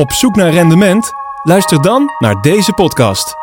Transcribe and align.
Op 0.00 0.12
zoek 0.12 0.36
naar 0.36 0.50
rendement? 0.50 1.12
Luister 1.42 1.82
dan 1.82 2.10
naar 2.18 2.40
deze 2.40 2.72
podcast. 2.72 3.34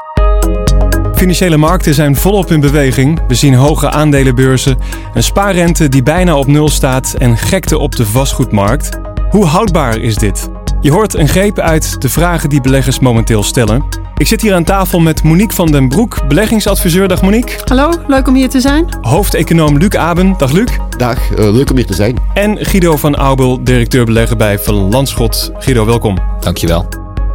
Financiële 1.14 1.58
markten 1.58 1.94
zijn 1.94 2.16
volop 2.16 2.52
in 2.52 2.60
beweging. 2.60 3.22
We 3.28 3.36
zien 3.36 3.54
hoge 3.54 3.90
aandelenbeurzen, 3.90 4.78
een 5.14 5.24
spaarrente 5.24 5.90
die 5.90 6.04
bijna 6.04 6.38
op 6.38 6.48
nul 6.48 6.70
staat 6.70 7.14
en 7.14 7.38
gekte 7.38 7.78
op 7.78 7.96
de 7.96 8.06
vastgoedmarkt. 8.06 9.00
Hoe 9.30 9.46
houdbaar 9.46 9.98
is 9.98 10.16
dit? 10.16 10.50
Je 10.82 10.92
hoort 10.92 11.14
een 11.14 11.28
greep 11.28 11.60
uit 11.60 12.02
de 12.02 12.10
vragen 12.10 12.50
die 12.50 12.62
beleggers 12.62 13.00
momenteel 13.00 13.44
stellen. 13.44 13.86
Ik 14.18 14.28
zit 14.28 14.42
hier 14.42 14.54
aan 14.54 14.64
tafel 14.64 15.00
met 15.00 15.24
Monique 15.24 15.56
van 15.56 15.72
den 15.72 15.90
Broek, 15.90 16.28
beleggingsadviseur. 16.28 17.08
Dag 17.08 17.22
Monique. 17.22 17.60
Hallo, 17.66 17.92
leuk 18.08 18.28
om 18.28 18.36
hier 18.36 18.50
te 18.50 18.62
zijn. 18.62 18.98
Hoofdeconoom 19.02 19.78
Luc 19.78 19.90
Aben. 19.90 20.34
Dag 20.38 20.52
Luc. 20.52 20.78
Dag, 20.98 21.32
uh, 21.32 21.38
leuk 21.38 21.70
om 21.70 21.76
hier 21.76 21.86
te 21.86 21.94
zijn. 21.94 22.18
En 22.34 22.66
Guido 22.66 22.96
van 22.96 23.16
Aubel, 23.16 23.64
directeur 23.64 24.06
beleggen 24.06 24.38
bij 24.38 24.60
Van 24.60 24.76
Landschot. 24.76 25.52
Guido, 25.58 25.86
welkom. 25.86 26.18
Dankjewel. 26.40 26.88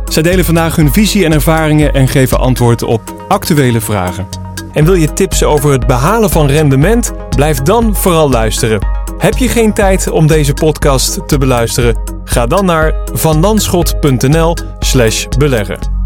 Zij 0.04 0.22
delen 0.22 0.44
vandaag 0.44 0.76
hun 0.76 0.92
visie 0.92 1.24
en 1.24 1.32
ervaringen 1.32 1.92
en 1.92 2.08
geven 2.08 2.38
antwoord 2.38 2.82
op 2.82 3.24
actuele 3.28 3.80
vragen. 3.80 4.26
En 4.72 4.84
wil 4.84 4.94
je 4.94 5.12
tips 5.12 5.44
over 5.44 5.72
het 5.72 5.86
behalen 5.86 6.30
van 6.30 6.46
rendement? 6.46 7.12
Blijf 7.36 7.58
dan 7.58 7.96
vooral 7.96 8.30
luisteren. 8.30 8.86
Heb 9.18 9.36
je 9.36 9.48
geen 9.48 9.72
tijd 9.72 10.10
om 10.10 10.26
deze 10.26 10.54
podcast 10.54 11.28
te 11.28 11.38
beluisteren? 11.38 11.98
Ga 12.24 12.46
dan 12.46 12.64
naar 12.64 12.94
vanlandschot.nl/slash 13.12 15.26
beleggen. 15.38 16.01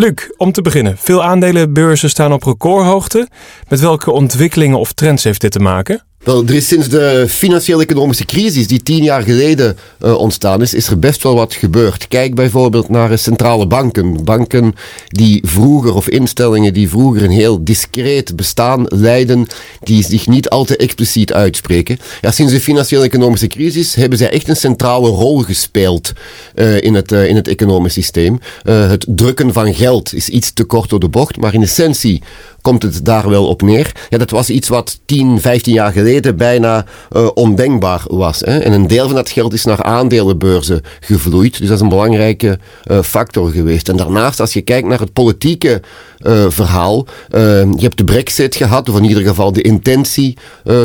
Luc, 0.00 0.30
om 0.36 0.52
te 0.52 0.62
beginnen. 0.62 0.98
Veel 0.98 1.24
aandelenbeurzen 1.24 2.10
staan 2.10 2.32
op 2.32 2.42
recordhoogte. 2.42 3.28
Met 3.68 3.80
welke 3.80 4.10
ontwikkelingen 4.10 4.78
of 4.78 4.92
trends 4.92 5.24
heeft 5.24 5.40
dit 5.40 5.52
te 5.52 5.58
maken? 5.58 6.04
Wel, 6.20 6.44
er 6.44 6.54
is 6.54 6.66
sinds 6.66 6.88
de 6.88 7.24
financiële 7.28 7.82
economische 7.82 8.24
crisis 8.24 8.66
die 8.66 8.82
tien 8.82 9.02
jaar 9.02 9.22
geleden 9.22 9.76
uh, 10.04 10.14
ontstaan 10.14 10.62
is, 10.62 10.74
is 10.74 10.86
er 10.88 10.98
best 10.98 11.22
wel 11.22 11.34
wat 11.34 11.54
gebeurd. 11.54 12.08
Kijk 12.08 12.34
bijvoorbeeld 12.34 12.88
naar 12.88 13.18
centrale 13.18 13.66
banken. 13.66 14.24
Banken 14.24 14.74
die 15.06 15.40
vroeger, 15.44 15.94
of 15.94 16.08
instellingen 16.08 16.72
die 16.72 16.88
vroeger 16.88 17.22
een 17.22 17.30
heel 17.30 17.64
discreet 17.64 18.36
bestaan 18.36 18.84
leiden, 18.88 19.46
die 19.82 20.04
zich 20.04 20.26
niet 20.26 20.48
al 20.48 20.64
te 20.64 20.76
expliciet 20.76 21.32
uitspreken. 21.32 21.98
Ja, 22.20 22.30
sinds 22.30 22.52
de 22.52 22.60
financiële 22.60 23.04
economische 23.04 23.46
crisis 23.46 23.94
hebben 23.94 24.18
zij 24.18 24.30
echt 24.30 24.48
een 24.48 24.56
centrale 24.56 25.08
rol 25.08 25.38
gespeeld 25.38 26.12
uh, 26.54 26.80
in, 26.80 26.94
het, 26.94 27.12
in 27.12 27.36
het 27.36 27.48
economisch 27.48 27.92
systeem. 27.92 28.38
het 28.62 29.06
drukken 29.08 29.52
van 29.52 29.74
geld 29.74 30.14
is 30.14 30.28
iets 30.28 30.52
te 30.52 30.64
kort 30.64 30.90
door 30.90 31.00
de 31.00 31.08
bocht, 31.08 31.36
maar 31.36 31.54
in 31.54 31.62
essentie 31.62 32.22
komt 32.60 32.82
het 32.82 33.04
daar 33.04 33.28
wel 33.28 33.46
op 33.46 33.62
neer. 33.62 33.92
Ja, 34.08 34.18
dat 34.18 34.30
was 34.30 34.50
iets 34.50 34.68
wat 34.68 35.00
10, 35.04 35.40
15 35.40 35.72
jaar 35.72 35.92
geleden 35.92 36.36
bijna 36.36 36.84
uh, 37.16 37.28
ondenkbaar 37.34 38.02
was. 38.06 38.40
Hè. 38.40 38.58
En 38.58 38.72
een 38.72 38.86
deel 38.86 39.06
van 39.06 39.14
dat 39.14 39.30
geld 39.30 39.52
is 39.52 39.64
naar 39.64 39.82
aandelenbeurzen 39.82 40.82
gevloeid. 41.00 41.58
Dus 41.58 41.66
dat 41.66 41.76
is 41.76 41.82
een 41.82 41.88
belangrijke 41.88 42.58
uh, 42.90 43.02
factor 43.02 43.50
geweest. 43.50 43.88
En 43.88 43.96
daarnaast, 43.96 44.40
als 44.40 44.52
je 44.52 44.60
kijkt 44.60 44.88
naar 44.88 45.00
het 45.00 45.12
politieke 45.12 45.80
uh, 46.26 46.44
verhaal. 46.48 47.06
Je 47.30 47.76
hebt 47.76 47.96
de 47.96 48.04
brexit 48.04 48.56
gehad, 48.56 48.88
of 48.88 48.96
in 48.96 49.04
ieder 49.04 49.22
geval 49.22 49.52
de 49.52 49.62
intentie 49.62 50.36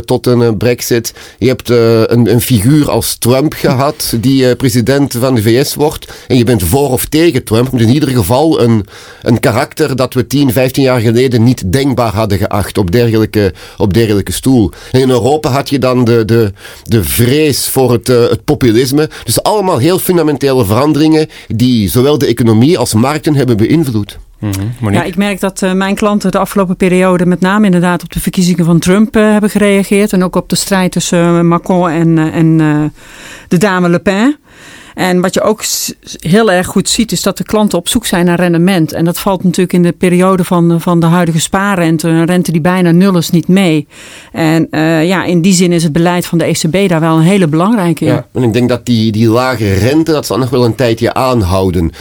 tot 0.06 0.28
een 0.28 0.58
brexit. 0.58 1.14
Je 1.40 1.48
hebt 1.48 1.70
een, 1.70 2.31
een, 2.31 2.42
figuur 2.42 2.90
als 2.90 3.16
Trump 3.16 3.53
gehad, 3.53 4.14
die 4.20 4.56
president 4.56 5.16
van 5.20 5.36
de 5.36 5.42
VS 5.42 5.76
wordt. 5.76 6.14
En 6.28 6.38
je 6.38 6.44
bent 6.44 6.64
voor 6.64 6.90
of 6.90 7.06
tegen 7.06 7.44
Trump, 7.44 7.80
in 7.80 7.90
ieder 7.90 8.09
geval 8.09 8.62
een, 8.62 8.86
een 9.22 9.40
karakter 9.40 9.96
dat 9.96 10.14
we 10.14 10.28
10, 10.28 10.52
15 10.52 10.84
jaar 10.84 11.00
geleden 11.00 11.44
niet 11.44 11.64
denkbaar 11.69 12.13
hadden 12.13 12.38
geacht 12.38 12.77
op 12.77 12.91
dergelijke, 12.91 13.53
op 13.77 13.94
dergelijke 13.94 14.31
stoel. 14.31 14.71
En 14.91 15.02
in 15.02 15.09
Europa 15.09 15.49
had 15.49 15.69
je 15.69 15.80
dan 15.80 16.03
de, 16.03 16.25
de, 16.25 16.53
de 16.83 17.03
vrees 17.03 17.67
voor 17.67 17.91
het, 17.91 18.07
het 18.07 18.44
populisme. 18.44 19.09
Dus 19.23 19.44
allemaal 19.44 19.77
heel 19.77 19.99
fundamentele 19.99 20.66
veranderingen 20.66 21.27
die 21.47 21.89
zowel 21.89 22.17
de 22.17 22.25
economie 22.25 22.77
als 22.77 22.94
markten 22.94 23.35
hebben 23.35 23.57
beïnvloed. 23.57 24.17
Mm-hmm. 24.39 24.94
Ja, 24.94 25.03
ik 25.03 25.16
merk 25.16 25.39
dat 25.39 25.61
uh, 25.61 25.72
mijn 25.72 25.95
klanten 25.95 26.31
de 26.31 26.38
afgelopen 26.38 26.75
periode 26.75 27.25
met 27.25 27.40
name 27.40 27.66
inderdaad 27.66 28.03
op 28.03 28.13
de 28.13 28.19
verkiezingen 28.19 28.66
van 28.66 28.79
Trump 28.79 29.16
uh, 29.16 29.31
hebben 29.31 29.50
gereageerd. 29.50 30.13
En 30.13 30.23
ook 30.23 30.35
op 30.35 30.50
de 30.50 30.56
strijd 30.56 30.91
tussen 30.91 31.19
uh, 31.19 31.41
Macron 31.41 31.90
en, 31.90 32.17
en 32.17 32.57
de 33.47 33.57
dame 33.57 33.90
Le 33.90 34.00
Pen. 34.00 34.38
En 34.95 35.22
wat 35.22 35.33
je 35.33 35.41
ook 35.41 35.63
heel 36.19 36.51
erg 36.51 36.67
goed 36.67 36.89
ziet, 36.89 37.11
is 37.11 37.22
dat 37.22 37.38
de 37.38 37.44
klanten 37.44 37.78
op 37.78 37.88
zoek 37.88 38.06
zijn 38.06 38.25
naar 38.25 38.39
rendement. 38.39 38.94
En 38.94 39.06
dat 39.06 39.19
valt 39.19 39.44
natuurlijk 39.44 39.73
in 39.73 39.83
de 39.83 39.91
periode 39.91 40.44
van, 40.44 40.81
van 40.81 41.00
de 41.00 41.06
huidige 41.06 41.39
spaarrente, 41.39 42.07
een 42.07 42.25
rente 42.25 42.51
die 42.51 42.61
bijna 42.61 42.91
nul 42.91 43.17
is, 43.17 43.29
niet 43.29 43.47
mee. 43.47 43.88
En 44.31 44.67
uh, 44.72 45.05
ja, 45.05 45.23
in 45.23 45.41
die 45.41 45.53
zin 45.53 45.72
is 45.72 45.84
het 45.84 45.91
beleid 45.91 46.25
van 46.25 46.38
de 46.38 46.44
ECB 46.44 46.89
daar 46.89 47.00
wel 47.00 47.16
een 47.16 47.22
hele 47.22 47.47
belangrijke 47.47 48.05
in. 48.05 48.11
Ja, 48.11 48.28
en 48.34 48.44
ik 48.44 48.53
denk 48.53 48.69
dat 48.69 48.85
die, 48.85 49.11
die 49.11 49.28
lage 49.28 49.73
rente, 49.73 50.11
dat 50.11 50.25
zal 50.25 50.38
nog 50.38 50.50
wel 50.50 50.66
een 50.66 50.75
tijdje 50.75 51.13
aanhouden. 51.13 51.91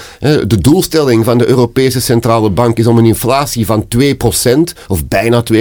De 0.47 0.61
doelstelling 0.61 1.25
van 1.25 1.39
de 1.39 1.47
Europese 1.47 2.01
Centrale 2.01 2.51
Bank 2.51 2.79
is 2.79 2.87
om 2.87 2.99
een 2.99 3.07
inflatie 3.07 3.67
van 3.67 3.87
2%, 3.99 3.99
of 4.89 5.07
bijna 5.09 5.43
2% 5.53 5.57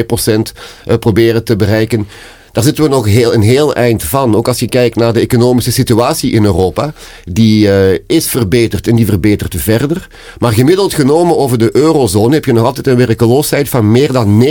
eh, 0.86 0.98
proberen 1.00 1.44
te 1.44 1.56
bereiken. 1.56 2.08
Daar 2.54 2.64
zitten 2.64 2.84
we 2.84 2.90
nog 2.90 3.06
heel, 3.06 3.34
een 3.34 3.42
heel 3.42 3.76
eind 3.76 4.04
van. 4.04 4.36
Ook 4.36 4.48
als 4.48 4.60
je 4.60 4.68
kijkt 4.68 4.96
naar 4.96 5.14
de 5.14 5.20
economische 5.20 5.72
situatie 5.72 6.32
in 6.32 6.44
Europa. 6.44 6.94
Die 7.24 7.68
uh, 7.68 8.00
is 8.08 8.28
verbeterd 8.28 8.88
en 8.88 8.96
die 8.96 9.06
verbetert 9.06 9.56
verder. 9.58 10.08
Maar 10.40 10.54
gemiddeld 10.54 10.94
genomen 10.94 11.38
over 11.38 11.58
de 11.58 11.70
eurozone 11.76 12.34
heb 12.34 12.46
je 12.46 12.54
nog 12.54 12.66
altijd 12.66 12.88
een 12.88 12.96
werkeloosheid 12.96 13.70
van 13.70 13.92
meer 13.92 14.12
dan 14.12 14.46
9%. 14.46 14.48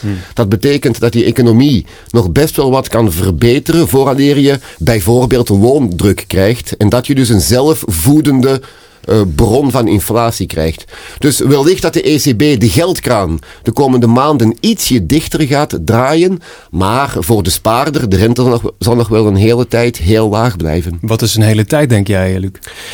Hmm. 0.00 0.18
Dat 0.34 0.48
betekent 0.48 1.00
dat 1.00 1.12
die 1.12 1.24
economie 1.24 1.86
nog 2.10 2.32
best 2.32 2.56
wel 2.56 2.70
wat 2.70 2.88
kan 2.88 3.12
verbeteren 3.12 3.88
vooraleer 3.88 4.38
je 4.38 4.58
bijvoorbeeld 4.78 5.48
loondruk 5.48 6.24
krijgt. 6.26 6.76
En 6.76 6.88
dat 6.88 7.06
je 7.06 7.14
dus 7.14 7.28
een 7.28 7.40
zelfvoedende 7.40 8.60
uh, 9.08 9.20
bron 9.34 9.70
van 9.70 9.88
inflatie 9.88 10.46
krijgt. 10.46 10.84
Dus 11.18 11.38
wellicht 11.38 11.82
dat 11.82 11.92
de 11.92 12.02
ECB 12.02 12.60
de 12.60 12.68
geldkraan 12.68 13.38
de 13.62 13.72
komende 13.72 14.06
maanden 14.06 14.56
ietsje 14.60 15.06
dichter 15.06 15.46
gaat 15.46 15.78
draaien, 15.84 16.38
maar 16.70 17.14
voor 17.18 17.42
de 17.42 17.50
spaarder, 17.50 18.08
de 18.08 18.16
rente 18.16 18.42
zal 18.42 18.50
nog, 18.50 18.72
zal 18.78 18.96
nog 18.96 19.08
wel 19.08 19.26
een 19.26 19.36
hele 19.36 19.68
tijd 19.68 19.96
heel 19.96 20.28
laag 20.28 20.56
blijven. 20.56 20.98
Wat 21.00 21.22
is 21.22 21.34
een 21.34 21.42
hele 21.42 21.64
tijd, 21.64 21.88
denk 21.88 22.06
jij, 22.06 22.38
Luc? 22.38 22.50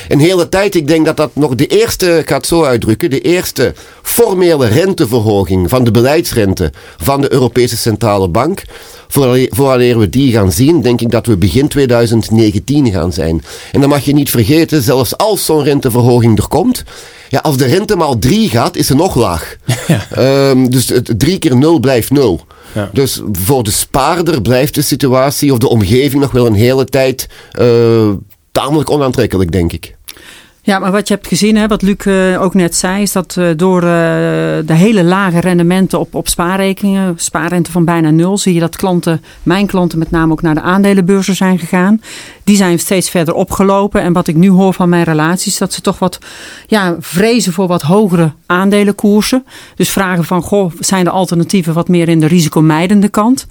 Een 0.09 0.19
hele 0.19 0.49
tijd, 0.49 0.75
ik 0.75 0.89
denk 0.89 1.07
dat 1.07 1.17
dat 1.17 1.31
nog 1.35 1.55
de 1.55 1.67
eerste, 1.67 2.19
ik 2.19 2.29
ga 2.29 2.37
het 2.37 2.47
zo 2.47 2.65
uitdrukken, 2.65 3.11
de 3.11 3.21
eerste 3.21 3.75
formele 4.03 4.67
renteverhoging 4.67 5.69
van 5.69 5.85
de 5.85 5.91
beleidsrente 5.91 6.73
van 6.97 7.21
de 7.21 7.33
Europese 7.33 7.77
Centrale 7.77 8.29
Bank 8.29 8.63
Vooraleer 9.09 9.99
we 9.99 10.09
die 10.09 10.33
gaan 10.33 10.53
zien, 10.53 10.83
denk 10.83 11.01
ik 11.01 11.11
dat 11.11 11.27
we 11.27 11.37
begin 11.37 11.69
2019 11.69 12.91
gaan 12.91 13.13
zijn. 13.13 13.43
En 13.73 13.81
dan 13.81 13.89
mag 13.89 14.05
je 14.05 14.13
niet 14.13 14.31
vergeten, 14.31 14.83
zelfs 14.83 15.17
als 15.17 15.45
zo'n 15.45 15.63
renteverhoging 15.63 16.39
er 16.39 16.49
komt, 16.49 16.85
ja, 17.29 17.39
als 17.39 17.57
de 17.57 17.67
rente 17.67 17.97
maal 17.97 18.19
3 18.19 18.49
gaat, 18.49 18.77
is 18.77 18.87
ze 18.87 18.95
nog 18.95 19.15
laag. 19.15 19.57
Ja. 19.87 20.51
Um, 20.51 20.71
dus 20.71 20.89
het 20.89 21.15
3 21.17 21.39
keer 21.39 21.57
0 21.57 21.81
blijft 21.81 22.11
0. 22.11 22.41
Ja. 22.75 22.91
Dus 22.93 23.23
voor 23.33 23.63
de 23.63 23.71
spaarder 23.71 24.43
blijft 24.43 24.75
de 24.75 24.83
situatie 24.83 25.53
of 25.53 25.59
de 25.59 25.69
omgeving 25.69 26.23
nog 26.23 26.31
wel 26.31 26.47
een 26.47 26.55
hele 26.55 26.85
tijd 26.85 27.29
uh, 27.61 28.11
tamelijk 28.53 28.91
onaantrekkelijk, 28.91 29.53
denk 29.53 29.73
ik. 29.73 29.97
Ja, 30.69 30.79
maar 30.79 30.93
wat 30.93 31.09
je 31.09 31.15
hebt 31.15 31.27
gezien, 31.27 31.57
hè, 31.57 31.67
wat 31.67 31.83
Luc 31.83 32.05
uh, 32.05 32.43
ook 32.43 32.55
net 32.55 32.77
zei, 32.77 33.03
is 33.03 33.13
dat 33.13 33.37
uh, 33.39 33.49
door 33.57 33.83
uh, 33.83 33.89
de 33.89 34.75
hele 34.75 35.05
lage 35.05 35.41
rendementen 35.41 35.99
op, 36.01 36.15
op 36.15 36.29
spaarrekeningen, 36.29 37.15
spaarrente 37.17 37.71
van 37.71 37.85
bijna 37.85 38.11
nul, 38.11 38.39
zie 38.39 38.55
je 38.55 38.61
dat 38.61 38.77
klanten, 38.77 39.23
mijn 39.43 39.67
klanten 39.67 39.99
met 39.99 40.11
name 40.11 40.33
ook 40.33 40.43
naar 40.43 40.55
de 40.55 40.61
aandelenbeurzen 40.61 41.37
zijn 41.37 41.59
gegaan. 41.59 42.01
Die 42.45 42.57
zijn 42.57 42.79
steeds 42.79 43.11
verder 43.11 43.35
opgelopen. 43.35 44.03
En 44.03 44.13
wat 44.13 44.29
ik 44.29 44.37
nu 44.37 44.49
hoor 44.49 44.75
van 44.75 44.89
mijn 44.89 45.05
relaties, 45.05 45.59
dat 45.59 45.73
ze 45.73 45.81
toch 45.81 45.99
wat 45.99 46.19
ja, 46.67 46.97
vrezen 47.01 47.53
voor 47.53 47.67
wat 47.67 47.83
hogere 47.83 48.33
aandelenkoersen. 48.47 49.45
Dus 49.75 49.91
vragen 49.91 50.25
van, 50.25 50.43
goh, 50.43 50.73
zijn 50.79 51.05
de 51.05 51.11
alternatieven 51.11 51.75
wat 51.75 51.89
meer 51.89 52.09
in 52.09 52.21
de 52.21 52.27
risicomijdende 52.27 53.09
kant? 53.09 53.47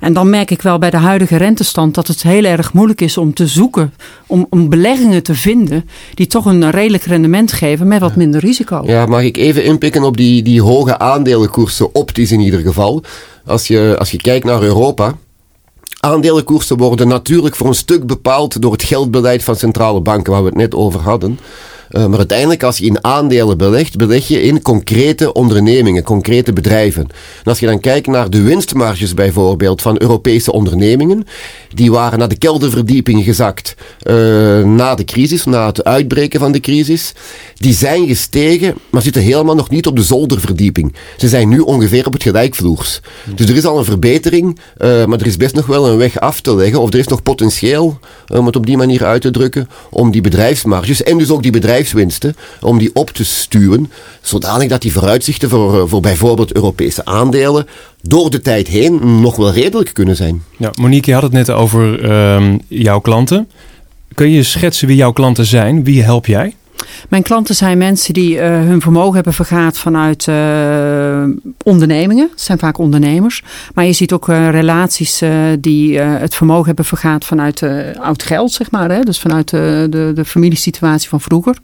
En 0.00 0.12
dan 0.12 0.30
merk 0.30 0.50
ik 0.50 0.62
wel 0.62 0.78
bij 0.78 0.90
de 0.90 0.96
huidige 0.96 1.36
rentestand 1.36 1.94
dat 1.94 2.06
het 2.06 2.22
heel 2.22 2.44
erg 2.44 2.72
moeilijk 2.72 3.00
is 3.00 3.16
om 3.16 3.34
te 3.34 3.46
zoeken, 3.46 3.94
om, 4.26 4.46
om 4.50 4.68
beleggingen 4.68 5.22
te 5.22 5.34
vinden 5.34 5.88
die 6.14 6.26
toch 6.26 6.44
een 6.44 6.61
redelijk 6.70 7.04
rendement 7.04 7.52
geven 7.52 7.88
met 7.88 8.00
wat 8.00 8.16
minder 8.16 8.40
risico. 8.40 8.82
Ja, 8.86 9.06
mag 9.06 9.22
ik 9.22 9.36
even 9.36 9.64
inpikken 9.64 10.02
op 10.02 10.16
die, 10.16 10.42
die 10.42 10.62
hoge 10.62 10.98
aandelenkoersen, 10.98 11.94
optisch 11.94 12.32
in 12.32 12.40
ieder 12.40 12.60
geval. 12.60 13.02
Als 13.46 13.66
je, 13.66 13.94
als 13.98 14.10
je 14.10 14.16
kijkt 14.16 14.44
naar 14.44 14.62
Europa, 14.62 15.14
aandelenkoersen 16.00 16.76
worden 16.76 17.08
natuurlijk 17.08 17.56
voor 17.56 17.66
een 17.66 17.74
stuk 17.74 18.06
bepaald 18.06 18.62
door 18.62 18.72
het 18.72 18.82
geldbeleid 18.82 19.44
van 19.44 19.56
centrale 19.56 20.00
banken, 20.00 20.32
waar 20.32 20.42
we 20.42 20.48
het 20.48 20.56
net 20.58 20.74
over 20.74 21.00
hadden. 21.00 21.38
Uh, 21.92 22.06
maar 22.06 22.18
uiteindelijk, 22.18 22.62
als 22.62 22.78
je 22.78 22.84
in 22.84 23.04
aandelen 23.04 23.58
belegt, 23.58 23.96
beleg 23.96 24.28
je 24.28 24.42
in 24.42 24.62
concrete 24.62 25.32
ondernemingen, 25.32 26.02
concrete 26.02 26.52
bedrijven. 26.52 27.02
En 27.02 27.44
als 27.44 27.58
je 27.58 27.66
dan 27.66 27.80
kijkt 27.80 28.06
naar 28.06 28.30
de 28.30 28.42
winstmarges 28.42 29.14
bijvoorbeeld 29.14 29.82
van 29.82 29.96
Europese 30.00 30.52
ondernemingen, 30.52 31.26
die 31.74 31.90
waren 31.90 32.18
naar 32.18 32.28
de 32.28 32.38
kelderverdieping 32.38 33.24
gezakt 33.24 33.74
uh, 34.02 34.14
na 34.64 34.94
de 34.94 35.04
crisis, 35.04 35.44
na 35.44 35.66
het 35.66 35.84
uitbreken 35.84 36.40
van 36.40 36.52
de 36.52 36.60
crisis. 36.60 37.12
Die 37.54 37.74
zijn 37.74 38.06
gestegen, 38.06 38.74
maar 38.90 39.02
zitten 39.02 39.22
helemaal 39.22 39.54
nog 39.54 39.70
niet 39.70 39.86
op 39.86 39.96
de 39.96 40.02
zolderverdieping. 40.02 40.94
Ze 41.16 41.28
zijn 41.28 41.48
nu 41.48 41.58
ongeveer 41.58 42.06
op 42.06 42.12
het 42.12 42.22
gelijkvloers. 42.22 43.00
Dus 43.34 43.48
er 43.48 43.56
is 43.56 43.64
al 43.64 43.78
een 43.78 43.84
verbetering, 43.84 44.58
uh, 44.78 45.04
maar 45.04 45.20
er 45.20 45.26
is 45.26 45.36
best 45.36 45.54
nog 45.54 45.66
wel 45.66 45.88
een 45.88 45.96
weg 45.96 46.20
af 46.20 46.40
te 46.40 46.54
leggen, 46.54 46.80
of 46.80 46.92
er 46.92 46.98
is 46.98 47.06
nog 47.06 47.22
potentieel, 47.22 47.98
om 48.28 48.46
het 48.46 48.56
op 48.56 48.66
die 48.66 48.76
manier 48.76 49.04
uit 49.04 49.22
te 49.22 49.30
drukken, 49.30 49.68
om 49.90 50.10
die 50.10 50.20
bedrijfsmarges 50.20 51.02
en 51.02 51.18
dus 51.18 51.30
ook 51.30 51.42
die 51.42 51.52
bedrijfswinsten, 51.82 52.36
om 52.60 52.78
die 52.78 52.90
op 52.94 53.10
te 53.10 53.24
stuwen, 53.24 53.90
zodanig 54.20 54.68
dat 54.68 54.82
die 54.82 54.92
vooruitzichten 54.92 55.48
voor, 55.48 55.80
eh, 55.80 55.88
voor 55.88 56.00
bijvoorbeeld 56.00 56.54
Europese 56.54 57.04
aandelen 57.04 57.66
door 58.02 58.30
de 58.30 58.40
tijd 58.40 58.68
heen 58.68 59.20
nog 59.20 59.36
wel 59.36 59.52
redelijk 59.52 59.94
kunnen 59.94 60.16
zijn. 60.16 60.42
Ja, 60.58 60.70
Monique, 60.80 61.10
je 61.10 61.14
had 61.14 61.22
het 61.22 61.32
net 61.32 61.50
over 61.50 62.04
uh, 62.04 62.54
jouw 62.68 63.00
klanten. 63.00 63.48
Kun 64.14 64.30
je 64.30 64.42
schetsen 64.42 64.86
wie 64.86 64.96
jouw 64.96 65.12
klanten 65.12 65.46
zijn? 65.46 65.84
Wie 65.84 66.02
help 66.02 66.26
jij? 66.26 66.54
Mijn 67.08 67.22
klanten 67.22 67.54
zijn 67.54 67.78
mensen 67.78 68.14
die 68.14 68.36
uh, 68.36 68.42
hun 68.42 68.80
vermogen 68.80 69.14
hebben 69.14 69.34
vergaard 69.34 69.78
vanuit 69.78 70.26
uh, 70.26 71.24
ondernemingen. 71.64 72.28
Het 72.30 72.40
zijn 72.40 72.58
vaak 72.58 72.78
ondernemers. 72.78 73.42
Maar 73.74 73.84
je 73.84 73.92
ziet 73.92 74.12
ook 74.12 74.28
uh, 74.28 74.50
relaties 74.50 75.22
die 75.58 75.98
het 76.00 76.34
vermogen 76.34 76.66
hebben 76.66 76.84
vergaard 76.84 77.24
vanuit 77.24 77.62
oud 78.00 78.22
geld, 78.22 78.52
zeg 78.52 78.70
maar. 78.70 78.90
Hè? 78.90 79.00
Dus 79.00 79.18
vanuit 79.18 79.50
de, 79.50 80.12
de 80.14 80.24
familiesituatie 80.24 81.08
van 81.08 81.20
vroeger. 81.20 81.56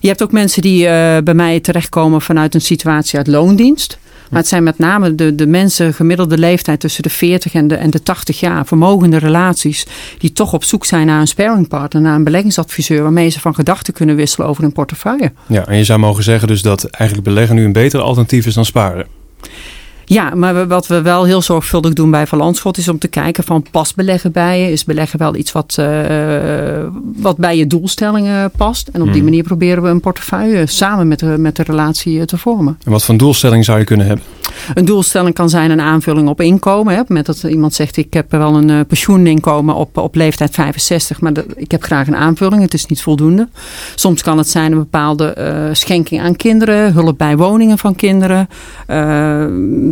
Je 0.00 0.08
hebt 0.08 0.22
ook 0.22 0.32
mensen 0.32 0.62
die 0.62 0.84
bij 1.22 1.34
mij 1.34 1.60
terechtkomen 1.60 2.20
vanuit 2.20 2.54
een 2.54 2.60
situatie 2.60 3.18
uit 3.18 3.26
loondienst. 3.26 3.98
Maar 4.30 4.40
het 4.40 4.48
zijn 4.48 4.62
met 4.62 4.78
name 4.78 5.14
de, 5.14 5.34
de 5.34 5.46
mensen 5.46 5.94
gemiddelde 5.94 6.38
leeftijd 6.38 6.80
tussen 6.80 7.02
de 7.02 7.10
40 7.10 7.54
en 7.54 7.68
de, 7.68 7.74
en 7.74 7.90
de 7.90 8.02
80 8.02 8.40
jaar, 8.40 8.66
vermogende 8.66 9.16
relaties, 9.16 9.86
die 10.18 10.32
toch 10.32 10.52
op 10.52 10.64
zoek 10.64 10.84
zijn 10.84 11.06
naar 11.06 11.20
een 11.20 11.26
sparringpartner, 11.26 12.02
naar 12.02 12.14
een 12.14 12.24
beleggingsadviseur, 12.24 13.02
waarmee 13.02 13.28
ze 13.28 13.40
van 13.40 13.54
gedachten 13.54 13.94
kunnen 13.94 14.16
wisselen 14.16 14.48
over 14.48 14.62
hun 14.62 14.72
portefeuille. 14.72 15.32
Ja, 15.46 15.66
en 15.66 15.76
je 15.76 15.84
zou 15.84 15.98
mogen 15.98 16.22
zeggen 16.22 16.48
dus 16.48 16.62
dat 16.62 16.84
eigenlijk 16.84 17.28
beleggen 17.28 17.56
nu 17.56 17.64
een 17.64 17.72
beter 17.72 18.00
alternatief 18.00 18.46
is 18.46 18.54
dan 18.54 18.64
sparen. 18.64 19.06
Ja, 20.12 20.34
maar 20.34 20.68
wat 20.68 20.86
we 20.86 21.02
wel 21.02 21.24
heel 21.24 21.42
zorgvuldig 21.42 21.92
doen 21.92 22.10
bij 22.10 22.26
Van 22.26 22.38
Landschot 22.38 22.76
is 22.76 22.88
om 22.88 22.98
te 22.98 23.08
kijken 23.08 23.44
van 23.44 23.66
past 23.70 23.96
beleggen 23.96 24.32
bij 24.32 24.60
je? 24.60 24.72
Is 24.72 24.84
beleggen 24.84 25.18
wel 25.18 25.34
iets 25.34 25.52
wat, 25.52 25.76
uh, 25.80 25.86
wat 27.16 27.36
bij 27.36 27.56
je 27.56 27.66
doelstellingen 27.66 28.50
past? 28.50 28.88
En 28.88 29.00
op 29.00 29.06
die 29.06 29.16
hmm. 29.16 29.24
manier 29.24 29.42
proberen 29.42 29.82
we 29.82 29.88
een 29.88 30.00
portefeuille 30.00 30.66
samen 30.66 31.08
met 31.08 31.18
de, 31.18 31.26
met 31.26 31.56
de 31.56 31.62
relatie 31.62 32.24
te 32.24 32.38
vormen. 32.38 32.78
En 32.84 32.90
wat 32.90 33.04
voor 33.04 33.16
doelstelling 33.16 33.64
zou 33.64 33.78
je 33.78 33.84
kunnen 33.84 34.06
hebben? 34.06 34.24
Een 34.74 34.84
doelstelling 34.84 35.34
kan 35.34 35.48
zijn 35.48 35.70
een 35.70 35.80
aanvulling 35.80 36.28
op 36.28 36.40
inkomen. 36.40 36.94
Hè. 36.94 37.02
Met 37.06 37.26
dat 37.26 37.42
iemand 37.42 37.74
zegt 37.74 37.96
ik 37.96 38.12
heb 38.12 38.30
wel 38.30 38.54
een 38.54 38.68
uh, 38.68 38.80
pensioeninkomen 38.88 39.74
op, 39.74 39.96
op 39.98 40.14
leeftijd 40.14 40.54
65, 40.54 41.20
maar 41.20 41.32
ik 41.56 41.70
heb 41.70 41.82
graag 41.82 42.06
een 42.06 42.16
aanvulling. 42.16 42.62
Het 42.62 42.74
is 42.74 42.86
niet 42.86 43.02
voldoende. 43.02 43.48
Soms 43.94 44.22
kan 44.22 44.38
het 44.38 44.48
zijn 44.48 44.72
een 44.72 44.78
bepaalde 44.78 45.36
uh, 45.38 45.74
schenking 45.74 46.20
aan 46.20 46.36
kinderen, 46.36 46.92
hulp 46.92 47.18
bij 47.18 47.36
woningen 47.36 47.78
van 47.78 47.94
kinderen, 47.94 48.48
uh, 48.88 49.44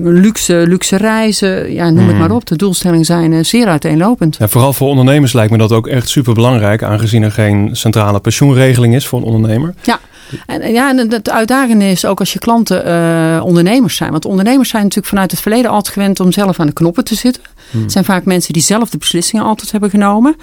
luxe, 0.02 0.64
luxe 0.66 0.96
reizen, 0.96 1.72
ja, 1.72 1.90
noem 1.90 1.98
het 1.98 2.10
hmm. 2.10 2.18
maar 2.18 2.30
op. 2.30 2.46
De 2.46 2.56
doelstellingen 2.56 3.04
zijn 3.04 3.44
zeer 3.44 3.66
uiteenlopend. 3.66 4.36
Ja, 4.38 4.48
vooral 4.48 4.72
voor 4.72 4.88
ondernemers 4.88 5.32
lijkt 5.32 5.50
me 5.52 5.58
dat 5.58 5.72
ook 5.72 5.86
echt 5.86 6.08
super 6.08 6.34
belangrijk, 6.34 6.82
aangezien 6.82 7.22
er 7.22 7.32
geen 7.32 7.68
centrale 7.72 8.20
pensioenregeling 8.20 8.94
is 8.94 9.06
voor 9.06 9.18
een 9.18 9.24
ondernemer. 9.24 9.74
Ja. 9.82 10.00
En, 10.46 10.72
ja, 10.72 10.88
en 10.90 11.10
het 11.10 11.30
uitdagende 11.30 11.90
is 11.90 12.04
ook 12.04 12.18
als 12.18 12.32
je 12.32 12.38
klanten 12.38 12.86
uh, 12.86 13.44
ondernemers 13.44 13.96
zijn. 13.96 14.10
Want 14.10 14.24
ondernemers 14.24 14.68
zijn 14.68 14.82
natuurlijk 14.82 15.08
vanuit 15.08 15.30
het 15.30 15.40
verleden 15.40 15.70
altijd 15.70 15.94
gewend 15.94 16.20
om 16.20 16.32
zelf 16.32 16.60
aan 16.60 16.66
de 16.66 16.72
knoppen 16.72 17.04
te 17.04 17.14
zitten. 17.14 17.42
Hmm. 17.70 17.82
Het 17.82 17.92
zijn 17.92 18.04
vaak 18.04 18.24
mensen 18.24 18.52
die 18.52 18.62
zelf 18.62 18.90
de 18.90 18.98
beslissingen 18.98 19.44
altijd 19.44 19.70
hebben 19.70 19.90
genomen. 19.90 20.36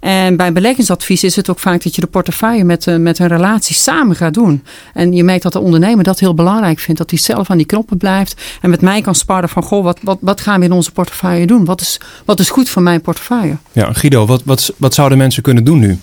En 0.00 0.36
bij 0.36 0.52
beleggingsadvies 0.52 1.24
is 1.24 1.36
het 1.36 1.50
ook 1.50 1.58
vaak 1.58 1.82
dat 1.82 1.94
je 1.94 2.00
de 2.00 2.06
portefeuille 2.06 2.64
met, 2.64 2.86
uh, 2.86 2.96
met 2.96 3.18
een 3.18 3.28
relatie 3.28 3.74
samen 3.76 4.16
gaat 4.16 4.34
doen. 4.34 4.62
En 4.94 5.12
je 5.12 5.24
merkt 5.24 5.42
dat 5.42 5.52
de 5.52 5.60
ondernemer 5.60 6.04
dat 6.04 6.20
heel 6.20 6.34
belangrijk 6.34 6.78
vindt. 6.78 7.00
Dat 7.00 7.10
hij 7.10 7.18
zelf 7.18 7.50
aan 7.50 7.56
die 7.56 7.66
knoppen 7.66 7.96
blijft. 7.96 8.42
En 8.60 8.70
met 8.70 8.80
mij 8.80 9.00
kan 9.00 9.14
sparren 9.14 9.48
van, 9.48 9.62
goh, 9.62 9.84
wat, 9.84 9.98
wat, 10.02 10.18
wat 10.20 10.40
gaan 10.40 10.60
we 10.60 10.66
in 10.66 10.72
onze 10.72 10.92
portefeuille 10.92 11.46
doen? 11.46 11.64
Wat 11.64 11.80
is, 11.80 12.00
wat 12.24 12.40
is 12.40 12.50
goed 12.50 12.68
voor 12.68 12.82
mijn 12.82 13.00
portefeuille? 13.00 13.56
Ja, 13.72 13.92
Guido, 13.92 14.26
wat, 14.26 14.42
wat, 14.44 14.72
wat 14.76 14.94
zouden 14.94 15.18
mensen 15.18 15.42
kunnen 15.42 15.64
doen 15.64 15.78
nu? 15.78 15.98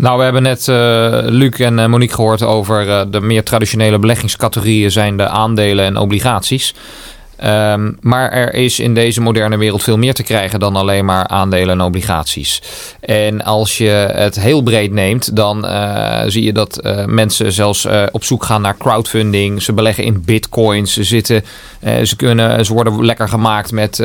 Nou, 0.00 0.18
we 0.18 0.24
hebben 0.24 0.42
net 0.42 0.66
uh, 0.66 1.18
Luc 1.22 1.58
en 1.58 1.78
uh, 1.78 1.86
Monique 1.86 2.14
gehoord 2.14 2.42
over 2.42 2.86
uh, 2.86 3.02
de 3.10 3.20
meer 3.20 3.44
traditionele 3.44 3.98
beleggingscategorieën 3.98 4.90
zijn 4.90 5.16
de 5.16 5.28
aandelen 5.28 5.84
en 5.84 5.96
obligaties. 5.96 6.74
Um, 7.44 7.96
maar 8.00 8.32
er 8.32 8.54
is 8.54 8.78
in 8.78 8.94
deze 8.94 9.20
moderne 9.20 9.56
wereld 9.56 9.82
veel 9.82 9.98
meer 9.98 10.14
te 10.14 10.22
krijgen 10.22 10.60
dan 10.60 10.76
alleen 10.76 11.04
maar 11.04 11.26
aandelen 11.26 11.80
en 11.80 11.86
obligaties. 11.86 12.62
En 13.00 13.44
als 13.44 13.78
je 13.78 13.88
het 14.12 14.40
heel 14.40 14.62
breed 14.62 14.92
neemt, 14.92 15.36
dan 15.36 15.64
uh, 15.64 16.22
zie 16.26 16.44
je 16.44 16.52
dat 16.52 16.80
uh, 16.82 17.04
mensen 17.04 17.52
zelfs 17.52 17.84
uh, 17.84 18.02
op 18.10 18.24
zoek 18.24 18.44
gaan 18.44 18.62
naar 18.62 18.76
crowdfunding. 18.76 19.62
Ze 19.62 19.72
beleggen 19.72 20.04
in 20.04 20.22
bitcoins. 20.24 20.92
Ze, 20.92 21.04
zitten, 21.04 21.44
ze, 22.02 22.16
kunnen, 22.16 22.64
ze 22.64 22.72
worden 22.72 23.04
lekker 23.04 23.28
gemaakt 23.28 23.72
met 23.72 24.02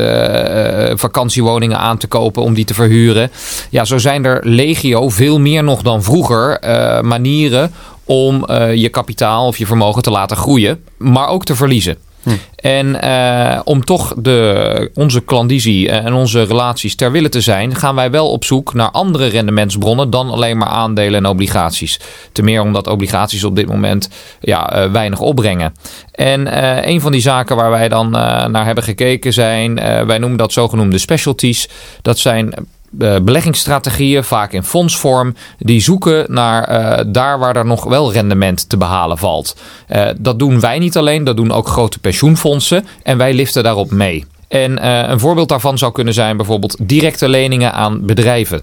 vakantiewoningen 0.94 1.80
aan 1.80 1.98
te 1.98 2.08
kopen 2.08 2.44
om 2.44 2.54
die 2.54 2.66
te 2.66 2.74
verhuren. 2.74 3.32
Ja, 3.70 3.86
zo 3.86 3.98
zijn 3.98 4.26
er 4.26 4.40
legio, 4.44 5.10
veel 5.10 5.40
meer 5.40 5.64
nog 5.64 5.82
dan 5.82 6.04
vroeger, 6.04 6.60
manieren 7.04 7.72
om 8.06 8.46
je 8.74 8.90
kapitaal 8.90 9.48
of 9.48 9.58
je 9.58 9.66
vermogen 9.66 10.02
te 10.02 10.12
laten 10.12 10.38
groeien, 10.38 10.84
maar 10.98 11.28
ook 11.28 11.46
te 11.46 11.56
verliezen. 11.56 11.98
Hm. 12.26 12.32
En 12.56 12.98
uh, 13.04 13.60
om 13.64 13.86
toch 13.86 14.14
de, 14.18 14.92
onze 14.94 15.22
klandizie 15.22 15.90
en 15.90 16.14
onze 16.14 16.44
relaties 16.44 16.96
ter 16.96 17.12
wille 17.12 17.30
te 17.30 17.42
zijn, 17.42 17.76
gaan 17.76 17.96
wij 17.96 18.12
wel 18.12 18.32
op 18.32 18.44
zoek 18.44 18.74
naar 18.74 18.92
andere 18.92 19.28
rendementsbronnen 19.28 20.10
dan 20.10 20.30
alleen 20.30 20.58
maar 20.58 20.68
aandelen 20.68 21.24
en 21.24 21.30
obligaties. 21.30 22.00
Ten 22.32 22.44
meer 22.44 22.62
omdat 22.62 22.88
obligaties 22.88 23.44
op 23.44 23.56
dit 23.56 23.68
moment 23.68 24.10
ja, 24.40 24.86
uh, 24.86 24.92
weinig 24.92 25.20
opbrengen. 25.20 25.74
En 26.12 26.58
een 26.90 27.02
van 27.02 27.12
die 27.12 27.22
zaken 27.22 27.56
waar 27.56 27.70
wij 27.70 27.90
dan 27.90 28.10
naar 28.10 28.66
hebben 28.66 28.84
gekeken 28.84 29.34
zijn, 29.34 29.76
wij 30.08 30.18
noemen 30.18 30.38
dat 30.38 30.54
zogenoemde 30.54 30.98
specialties. 30.98 31.70
Dat 32.02 32.18
zijn 32.18 32.54
beleggingsstrategieën, 32.98 34.24
vaak 34.24 34.52
in 34.52 34.64
fondsvorm, 34.64 35.36
die 35.58 35.82
zoeken 35.82 36.26
naar 36.28 36.70
uh, 36.70 37.04
daar 37.08 37.40
waar 37.40 37.56
er 37.56 37.66
nog 37.66 37.84
wel 37.84 38.14
rendement 38.14 38.70
te 38.70 38.78
behalen 38.78 39.18
valt. 39.18 39.56
Uh, 39.90 40.08
dat 40.18 40.40
doen 40.40 40.60
wij 40.60 40.80
niet 40.80 40.98
alleen, 40.98 41.24
dat 41.24 41.38
doen 41.38 41.52
ook 41.52 41.68
grote 41.68 42.00
pensioenfondsen 42.00 42.86
en 43.04 43.18
wij 43.18 43.34
liften 43.34 43.64
daarop 43.64 43.92
mee. 43.92 44.26
En 44.48 44.88
een 45.12 45.20
voorbeeld 45.20 45.50
daarvan 45.50 45.78
zou 45.78 45.92
kunnen 45.92 46.14
zijn 46.14 46.38
bijvoorbeeld 46.38 46.78
directe 46.82 47.30
leningen 47.30 47.74
aan 47.74 48.06
bedrijven. 48.06 48.62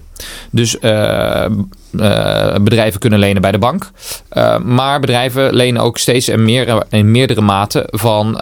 Dus 0.49 0.77
uh, 1.93 2.05
uh, 2.05 2.55
bedrijven 2.61 2.99
kunnen 2.99 3.19
lenen 3.19 3.41
bij 3.41 3.51
de 3.51 3.57
bank. 3.57 3.91
maar 4.63 4.99
bedrijven 4.99 5.53
lenen 5.53 5.81
ook 5.81 5.97
steeds 5.97 6.27
en 6.27 6.43
meer, 6.43 6.83
in 6.89 7.11
meerdere 7.11 7.41
mate 7.41 7.87
van 7.91 8.39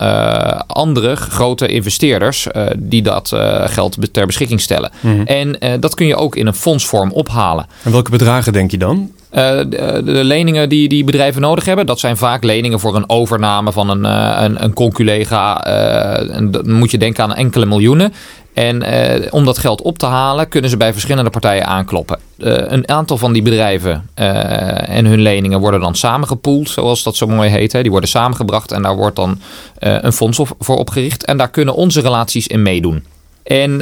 andere 0.68 1.16
grote 1.16 1.68
investeerders 1.68 2.48
die 2.78 3.02
dat 3.02 3.36
geld 3.66 4.14
ter 4.14 4.26
beschikking 4.26 4.62
stellen. 4.62 4.92
Mm. 5.00 5.24
En 5.26 5.58
dat 5.80 5.96
kun 5.96 6.08
je 6.08 6.16
ook 6.16 6.36
in 6.36 6.48
een 6.48 6.54
fondsvorm 6.54 7.12
ophalen. 7.12 7.66
En 7.84 7.92
welke 7.92 8.12
bedragen 8.12 8.54
denk 8.54 8.72
je 8.72 8.78
dan? 8.78 9.12
Uh, 9.32 9.40
de, 9.48 10.02
de, 10.06 10.24
leningen 10.24 10.70
die, 10.70 10.90
die 10.90 11.04
bedrijven 11.04 11.42
nodig 11.42 11.66
hebben, 11.66 11.86
dat 11.86 12.00
zijn 12.00 12.18
vaak 12.18 12.44
leningen 12.44 12.80
voor 12.80 12.96
een 12.96 13.10
overname 13.10 13.72
van 13.72 13.90
een, 13.90 14.04
uh, 14.04 14.38
een, 14.42 14.64
een 14.64 14.74
conculega. 14.74 15.68
Uh, 15.68 16.36
en 16.36 16.52
dan 16.52 16.72
moet 16.72 16.92
je 16.92 16.98
denken 16.98 17.24
aan 17.24 17.34
enkele 17.34 17.66
miljoenen. 17.66 18.14
En 18.54 18.84
om 19.32 19.46
dat 19.46 19.58
geld 19.58 19.82
op 19.82 19.98
te 19.98 20.06
halen, 20.06 20.48
kunnen 20.48 20.70
ze 20.70 20.78
bij 20.78 20.92
verschillende 20.92 21.30
partijen 21.30 21.66
aankloppen. 21.66 22.20
een 22.38 22.90
aantal 22.90 23.18
van 23.18 23.34
die 23.34 23.42
bedrijven 23.42 24.10
en 24.14 25.06
hun 25.06 25.22
leningen 25.22 25.60
worden 25.60 25.80
dan 25.80 25.96
samengepoeld, 25.96 26.70
zoals 26.70 27.04
dat 27.04 27.16
zo 27.16 27.28
mooi 27.28 27.50
heet. 27.50 27.72
Hè. 27.72 27.82
Die 27.82 27.92
worden 27.92 28.10
samengebracht 28.10 28.72
en 28.72 28.82
daar 28.82 28.96
wordt 28.96 29.16
dan 29.16 29.40
een 29.80 30.14
fonds 30.14 30.42
voor 30.60 30.78
opgericht. 30.78 31.26
En 31.26 31.38
daar 31.38 31.50
kunnen 31.50 31.76
onze 31.76 32.02
relaties 32.02 32.48
in 32.48 32.62
meedoen. 32.62 33.04
En 33.44 33.78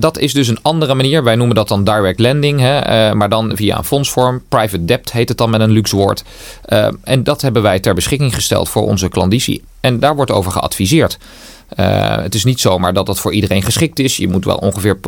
dat 0.00 0.18
is 0.18 0.32
dus 0.32 0.48
een 0.48 0.62
andere 0.62 0.94
manier. 0.94 1.24
Wij 1.24 1.36
noemen 1.36 1.56
dat 1.56 1.68
dan 1.68 1.84
direct 1.84 2.18
lending, 2.18 2.60
hè, 2.60 3.14
maar 3.14 3.28
dan 3.28 3.52
via 3.54 3.78
een 3.78 3.84
fondsvorm. 3.84 4.42
Private 4.48 4.84
debt 4.84 5.12
heet 5.12 5.28
het 5.28 5.38
dan 5.38 5.50
met 5.50 5.60
een 5.60 5.70
luxe 5.70 5.96
woord. 5.96 6.24
En 7.02 7.22
dat 7.24 7.42
hebben 7.42 7.62
wij 7.62 7.80
ter 7.80 7.94
beschikking 7.94 8.34
gesteld 8.34 8.68
voor 8.68 8.82
onze 8.82 9.08
klandizie. 9.08 9.62
En 9.80 9.98
daar 9.98 10.16
wordt 10.16 10.30
over 10.30 10.52
geadviseerd. 10.52 11.18
Het 12.22 12.34
is 12.34 12.44
niet 12.44 12.60
zomaar 12.60 12.92
dat 12.92 13.06
dat 13.06 13.20
voor 13.20 13.32
iedereen 13.32 13.62
geschikt 13.62 13.98
is. 13.98 14.16
Je 14.16 14.28
moet 14.28 14.44
wel 14.44 14.56
ongeveer 14.56 14.98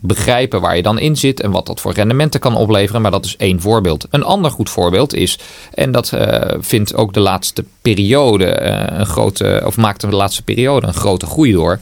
begrijpen 0.00 0.60
waar 0.60 0.76
je 0.76 0.82
dan 0.82 0.98
in 0.98 1.16
zit 1.16 1.40
en 1.40 1.50
wat 1.50 1.66
dat 1.66 1.80
voor 1.80 1.92
rendementen 1.92 2.40
kan 2.40 2.56
opleveren. 2.56 3.02
Maar 3.02 3.10
dat 3.10 3.24
is 3.24 3.36
één 3.36 3.60
voorbeeld. 3.60 4.06
Een 4.10 4.24
ander 4.24 4.50
goed 4.50 4.70
voorbeeld 4.70 5.14
is, 5.14 5.38
en 5.74 5.92
dat 5.92 6.12
vindt 6.58 6.94
ook 6.94 7.12
de 7.12 7.20
laatste 7.20 7.64
periode 7.82 8.60
een 8.92 9.06
grote, 9.06 9.62
of 9.66 9.76
maakte 9.76 10.06
de 10.06 10.16
laatste 10.16 10.42
periode 10.42 10.86
een 10.86 10.94
grote 10.94 11.26
groei 11.26 11.52
door 11.52 11.78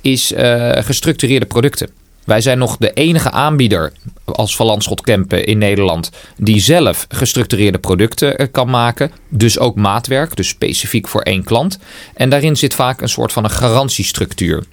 is 0.00 0.32
gestructureerde 0.80 1.46
producten. 1.46 1.88
Wij 2.26 2.40
zijn 2.40 2.58
nog 2.58 2.76
de 2.76 2.92
enige 2.92 3.30
aanbieder 3.30 3.92
als 4.24 4.56
Van 4.56 4.66
Landschot 4.66 5.00
Kempen 5.00 5.46
in 5.46 5.58
Nederland 5.58 6.10
die 6.36 6.60
zelf 6.60 7.06
gestructureerde 7.08 7.78
producten 7.78 8.36
eh, 8.36 8.46
kan 8.50 8.70
maken. 8.70 9.10
Dus 9.28 9.58
ook 9.58 9.76
maatwerk, 9.76 10.36
dus 10.36 10.48
specifiek 10.48 11.08
voor 11.08 11.20
één 11.20 11.44
klant. 11.44 11.78
En 12.14 12.30
daarin 12.30 12.56
zit 12.56 12.74
vaak 12.74 13.00
een 13.00 13.08
soort 13.08 13.32
van 13.32 13.44
een 13.44 13.50
garantiestructuur. 13.50 14.64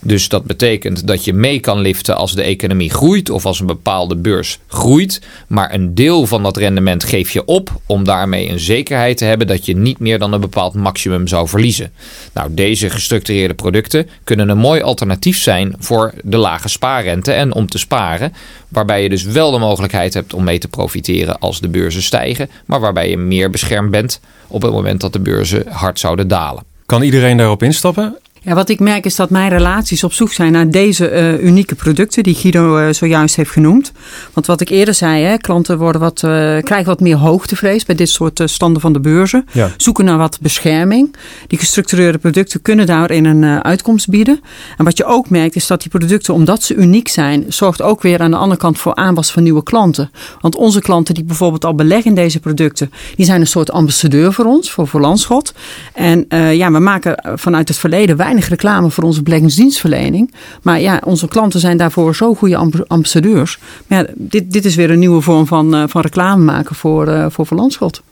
Dus 0.00 0.28
dat 0.28 0.44
betekent 0.44 1.06
dat 1.06 1.24
je 1.24 1.32
mee 1.32 1.60
kan 1.60 1.80
liften 1.80 2.16
als 2.16 2.34
de 2.34 2.42
economie 2.42 2.90
groeit 2.90 3.30
of 3.30 3.46
als 3.46 3.60
een 3.60 3.66
bepaalde 3.66 4.16
beurs 4.16 4.58
groeit. 4.66 5.20
Maar 5.46 5.74
een 5.74 5.94
deel 5.94 6.26
van 6.26 6.42
dat 6.42 6.56
rendement 6.56 7.04
geef 7.04 7.30
je 7.30 7.44
op 7.44 7.80
om 7.86 8.04
daarmee 8.04 8.48
een 8.48 8.58
zekerheid 8.58 9.16
te 9.16 9.24
hebben 9.24 9.46
dat 9.46 9.66
je 9.66 9.76
niet 9.76 9.98
meer 9.98 10.18
dan 10.18 10.32
een 10.32 10.40
bepaald 10.40 10.74
maximum 10.74 11.26
zou 11.26 11.48
verliezen. 11.48 11.92
Nou, 12.32 12.54
deze 12.54 12.90
gestructureerde 12.90 13.54
producten 13.54 14.08
kunnen 14.24 14.48
een 14.48 14.58
mooi 14.58 14.82
alternatief 14.82 15.38
zijn 15.38 15.74
voor 15.78 16.12
de 16.24 16.36
lage 16.36 16.68
spaarrente 16.68 17.32
en 17.32 17.54
om 17.54 17.68
te 17.68 17.78
sparen. 17.78 18.32
Waarbij 18.68 19.02
je 19.02 19.08
dus 19.08 19.22
wel 19.22 19.50
de 19.50 19.58
mogelijkheid 19.58 20.14
hebt 20.14 20.34
om 20.34 20.44
mee 20.44 20.58
te 20.58 20.68
profiteren 20.68 21.38
als 21.38 21.60
de 21.60 21.68
beurzen 21.68 22.02
stijgen, 22.02 22.50
maar 22.66 22.80
waarbij 22.80 23.10
je 23.10 23.16
meer 23.16 23.50
beschermd 23.50 23.90
bent 23.90 24.20
op 24.48 24.62
het 24.62 24.72
moment 24.72 25.00
dat 25.00 25.12
de 25.12 25.20
beurzen 25.20 25.64
hard 25.68 25.98
zouden 25.98 26.28
dalen. 26.28 26.64
Kan 26.86 27.02
iedereen 27.02 27.36
daarop 27.36 27.62
instappen? 27.62 28.16
Ja, 28.44 28.54
wat 28.54 28.68
ik 28.68 28.80
merk 28.80 29.04
is 29.04 29.16
dat 29.16 29.30
mijn 29.30 29.48
relaties 29.48 30.04
op 30.04 30.12
zoek 30.12 30.32
zijn 30.32 30.52
naar 30.52 30.70
deze 30.70 31.10
uh, 31.10 31.44
unieke 31.44 31.74
producten 31.74 32.22
die 32.22 32.34
Guido 32.34 32.78
uh, 32.78 32.92
zojuist 32.92 33.36
heeft 33.36 33.50
genoemd. 33.50 33.92
Want 34.32 34.46
wat 34.46 34.60
ik 34.60 34.68
eerder 34.68 34.94
zei, 34.94 35.22
hè, 35.22 35.36
klanten 35.36 35.78
worden 35.78 36.00
wat, 36.00 36.22
uh, 36.24 36.30
krijgen 36.62 36.84
wat 36.84 37.00
meer 37.00 37.16
hoogtevrees 37.16 37.84
bij 37.84 37.94
dit 37.94 38.08
soort 38.08 38.42
standen 38.44 38.82
van 38.82 38.92
de 38.92 39.00
beurzen. 39.00 39.46
Ja. 39.52 39.70
Zoeken 39.76 40.04
naar 40.04 40.18
wat 40.18 40.38
bescherming. 40.40 41.14
Die 41.46 41.58
gestructureerde 41.58 42.18
producten 42.18 42.62
kunnen 42.62 42.86
daarin 42.86 43.24
een 43.24 43.64
uitkomst 43.64 44.08
bieden. 44.08 44.40
En 44.76 44.84
wat 44.84 44.96
je 44.96 45.04
ook 45.04 45.30
merkt 45.30 45.56
is 45.56 45.66
dat 45.66 45.80
die 45.80 45.90
producten, 45.90 46.34
omdat 46.34 46.62
ze 46.62 46.74
uniek 46.74 47.08
zijn, 47.08 47.44
zorgt 47.48 47.82
ook 47.82 48.02
weer 48.02 48.20
aan 48.20 48.30
de 48.30 48.36
andere 48.36 48.60
kant 48.60 48.78
voor 48.78 48.94
aanwas 48.94 49.32
van 49.32 49.42
nieuwe 49.42 49.62
klanten. 49.62 50.10
Want 50.40 50.56
onze 50.56 50.80
klanten 50.80 51.14
die 51.14 51.24
bijvoorbeeld 51.24 51.64
al 51.64 51.74
beleggen 51.74 52.10
in 52.10 52.14
deze 52.14 52.40
producten, 52.40 52.92
die 53.16 53.26
zijn 53.26 53.40
een 53.40 53.46
soort 53.46 53.70
ambassadeur 53.70 54.32
voor 54.32 54.44
ons, 54.44 54.70
voor, 54.70 54.88
voor 54.88 55.00
Landschot. 55.00 55.54
En 55.92 56.26
ja, 56.56 56.72
we 56.72 56.78
maken 56.78 57.38
vanuit 57.38 57.68
het 57.68 57.78
verleden 57.78 58.16
weinig 58.32 58.50
reclame 58.50 58.90
voor 58.90 59.04
onze 59.04 59.22
beleggingsdienstverlening. 59.22 60.34
Maar 60.62 60.80
ja, 60.80 61.00
onze 61.04 61.28
klanten 61.28 61.60
zijn 61.60 61.76
daarvoor 61.76 62.14
zo 62.14 62.34
goede 62.34 62.56
ambassadeurs. 62.86 63.58
Maar 63.86 64.06
dit, 64.14 64.52
dit 64.52 64.64
is 64.64 64.74
weer 64.74 64.90
een 64.90 64.98
nieuwe 64.98 65.20
vorm 65.20 65.46
van, 65.46 65.74
uh, 65.74 65.84
van 65.86 66.00
reclame 66.00 66.44
maken 66.44 66.74
voor, 66.74 67.08
uh, 67.08 67.26
voor 67.28 67.46
Verlandschot. 67.46 68.02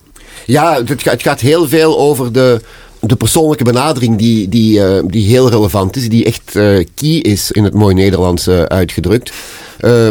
Ja, 0.46 0.82
het 0.84 1.22
gaat, 1.22 1.40
heel 1.40 1.68
veel 1.68 1.98
over 1.98 2.32
de, 2.32 2.60
de 3.00 3.16
persoonlijke 3.16 3.64
benadering 3.64 4.18
die, 4.18 4.48
die, 4.48 4.78
uh, 4.78 5.02
die 5.06 5.26
heel 5.26 5.50
relevant 5.50 5.96
is, 5.96 6.08
die 6.08 6.24
echt 6.24 6.52
key 6.94 7.16
is 7.22 7.50
in 7.50 7.64
het 7.64 7.74
mooi 7.74 7.94
Nederlands 7.94 8.48
uitgedrukt. 8.48 9.32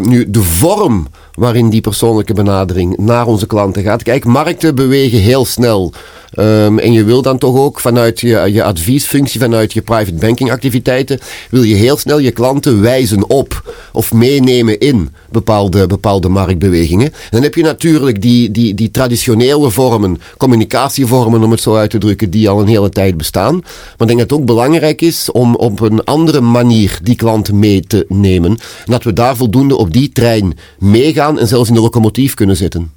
nu, 0.01 0.29
de 0.29 0.43
vorm 0.43 1.07
waarin 1.39 1.69
die 1.69 1.81
persoonlijke 1.81 2.33
benadering 2.33 2.97
naar 2.97 3.27
onze 3.27 3.47
klanten 3.47 3.83
gaat. 3.83 4.03
Kijk, 4.03 4.25
markten 4.25 4.75
bewegen 4.75 5.19
heel 5.19 5.45
snel. 5.45 5.93
Um, 6.39 6.79
en 6.79 6.93
je 6.93 7.03
wil 7.03 7.21
dan 7.21 7.37
toch 7.37 7.57
ook 7.57 7.79
vanuit 7.79 8.19
je, 8.19 8.51
je 8.51 8.63
adviesfunctie, 8.63 9.39
vanuit 9.39 9.73
je 9.73 9.81
private 9.81 10.13
banking 10.13 10.51
activiteiten, 10.51 11.19
wil 11.49 11.63
je 11.63 11.75
heel 11.75 11.97
snel 11.97 12.19
je 12.19 12.31
klanten 12.31 12.81
wijzen 12.81 13.29
op 13.29 13.73
of 13.93 14.13
meenemen 14.13 14.79
in 14.79 15.09
bepaalde, 15.31 15.87
bepaalde 15.87 16.29
marktbewegingen. 16.29 17.13
dan 17.29 17.43
heb 17.43 17.55
je 17.55 17.63
natuurlijk 17.63 18.21
die, 18.21 18.51
die, 18.51 18.73
die 18.73 18.91
traditionele 18.91 19.69
vormen, 19.69 20.21
communicatievormen 20.37 21.43
om 21.43 21.51
het 21.51 21.61
zo 21.61 21.75
uit 21.75 21.89
te 21.89 21.97
drukken, 21.97 22.29
die 22.29 22.49
al 22.49 22.61
een 22.61 22.67
hele 22.67 22.89
tijd 22.89 23.17
bestaan. 23.17 23.53
Maar 23.53 23.97
ik 23.97 24.07
denk 24.07 24.19
dat 24.19 24.29
het 24.29 24.39
ook 24.39 24.45
belangrijk 24.45 25.01
is 25.01 25.31
om 25.31 25.55
op 25.55 25.79
een 25.79 26.03
andere 26.03 26.41
manier 26.41 26.99
die 27.03 27.15
klanten 27.15 27.59
mee 27.59 27.81
te 27.81 28.05
nemen. 28.07 28.49
En 28.49 28.91
dat 28.91 29.03
we 29.03 29.13
daar 29.13 29.35
voldoende 29.35 29.77
op 29.77 29.93
die 29.93 30.11
trein 30.11 30.57
meegaan 30.79 31.28
en 31.37 31.47
zelfs 31.47 31.69
in 31.69 31.75
de 31.75 31.81
locomotief 31.81 32.33
kunnen 32.33 32.57
zitten. 32.57 32.91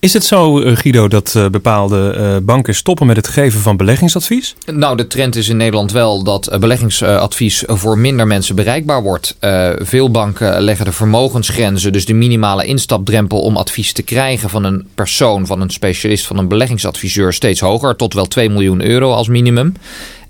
Is 0.00 0.12
het 0.12 0.24
zo, 0.24 0.60
eh, 0.60 0.76
Guido, 0.76 1.08
dat 1.08 1.34
uh, 1.36 1.48
bepaalde 1.48 2.14
uh, 2.18 2.36
banken 2.46 2.74
stoppen 2.74 3.06
met 3.06 3.16
het 3.16 3.28
geven 3.28 3.60
van 3.60 3.76
beleggingsadvies? 3.76 4.54
Nou, 4.66 4.96
de 4.96 5.06
trend 5.06 5.36
is 5.36 5.48
in 5.48 5.56
Nederland 5.56 5.92
wel 5.92 6.22
dat 6.22 6.56
beleggingsadvies 6.60 7.64
voor 7.66 7.98
minder 7.98 8.26
mensen 8.26 8.54
bereikbaar 8.54 9.02
wordt. 9.02 9.36
veel 9.78 10.10
banken 10.10 10.60
leggen 10.60 10.84
de 10.84 10.92
vermogensgrenzen, 10.92 11.92
dus 11.92 12.04
de 12.04 12.14
minimale 12.14 12.64
instapdrempel 12.64 13.40
om 13.40 13.56
advies 13.56 13.92
te 13.92 14.02
krijgen 14.02 14.50
van 14.50 14.64
een 14.64 14.86
persoon, 14.94 15.46
van 15.46 15.60
een 15.60 15.70
specialist, 15.70 16.26
van 16.26 16.38
een 16.38 16.48
beleggingsadviseur, 16.48 17.32
steeds 17.32 17.60
hoger, 17.60 17.96
tot 17.96 18.14
wel 18.14 18.26
2 18.26 18.50
miljoen 18.50 18.84
euro 18.84 19.12
als 19.12 19.28
minimum. 19.28 19.74